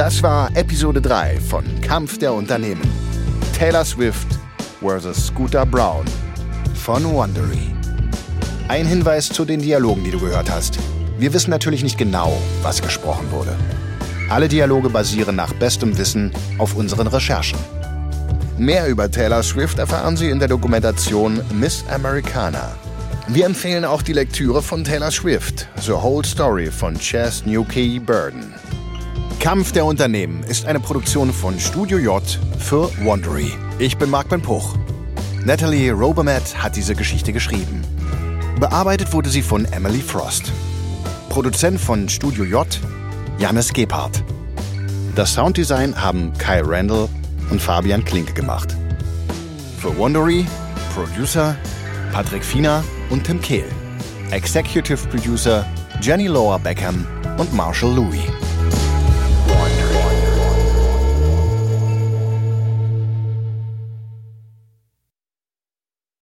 Das 0.00 0.22
war 0.22 0.48
Episode 0.56 1.02
3 1.02 1.40
von 1.40 1.62
Kampf 1.82 2.16
der 2.16 2.32
Unternehmen. 2.32 2.80
Taylor 3.54 3.84
Swift 3.84 4.28
vs. 4.80 5.26
Scooter 5.26 5.66
Brown 5.66 6.06
von 6.74 7.04
Wondery. 7.04 7.74
Ein 8.68 8.86
Hinweis 8.86 9.28
zu 9.28 9.44
den 9.44 9.60
Dialogen, 9.60 10.02
die 10.02 10.10
du 10.10 10.18
gehört 10.18 10.50
hast. 10.50 10.78
Wir 11.18 11.34
wissen 11.34 11.50
natürlich 11.50 11.82
nicht 11.82 11.98
genau, 11.98 12.32
was 12.62 12.80
gesprochen 12.80 13.30
wurde. 13.30 13.54
Alle 14.30 14.48
Dialoge 14.48 14.88
basieren 14.88 15.36
nach 15.36 15.52
bestem 15.52 15.98
Wissen 15.98 16.32
auf 16.56 16.76
unseren 16.76 17.06
Recherchen. 17.06 17.58
Mehr 18.56 18.86
über 18.86 19.10
Taylor 19.10 19.42
Swift 19.42 19.78
erfahren 19.78 20.16
Sie 20.16 20.30
in 20.30 20.38
der 20.38 20.48
Dokumentation 20.48 21.42
Miss 21.52 21.84
Americana. 21.90 22.70
Wir 23.28 23.44
empfehlen 23.44 23.84
auch 23.84 24.00
die 24.00 24.14
Lektüre 24.14 24.62
von 24.62 24.82
Taylor 24.82 25.10
Swift, 25.10 25.68
The 25.82 25.92
Whole 25.92 26.24
Story 26.24 26.70
von 26.70 26.98
Chess 26.98 27.44
Newkey 27.44 28.00
Burden. 28.00 28.54
Kampf 29.40 29.72
der 29.72 29.86
Unternehmen 29.86 30.42
ist 30.42 30.66
eine 30.66 30.80
Produktion 30.80 31.32
von 31.32 31.58
Studio 31.58 31.96
J 31.96 32.22
für 32.58 32.90
Wondery. 33.02 33.50
Ich 33.78 33.96
bin 33.96 34.10
Marc 34.10 34.28
Ben 34.28 34.42
Puch. 34.42 34.76
Natalie 35.46 35.92
Robermatt 35.92 36.62
hat 36.62 36.76
diese 36.76 36.94
Geschichte 36.94 37.32
geschrieben. 37.32 37.80
Bearbeitet 38.60 39.14
wurde 39.14 39.30
sie 39.30 39.40
von 39.40 39.64
Emily 39.72 40.02
Frost. 40.02 40.52
Produzent 41.30 41.80
von 41.80 42.06
Studio 42.10 42.44
J, 42.44 42.66
Jannis 43.38 43.72
Gebhardt. 43.72 44.22
Das 45.16 45.32
Sounddesign 45.32 45.96
haben 45.96 46.34
Kai 46.36 46.60
Randall 46.62 47.08
und 47.48 47.62
Fabian 47.62 48.04
Klinke 48.04 48.34
gemacht. 48.34 48.76
Für 49.80 49.96
Wondery, 49.96 50.44
Producer 50.94 51.56
Patrick 52.12 52.44
Fiener 52.44 52.84
und 53.08 53.24
Tim 53.24 53.40
Kehl. 53.40 53.64
Executive 54.32 55.08
Producer 55.08 55.64
Jenny 56.02 56.26
Lower 56.26 56.58
Beckham 56.58 57.06
und 57.38 57.54
Marshall 57.54 57.94
Louis. 57.94 58.20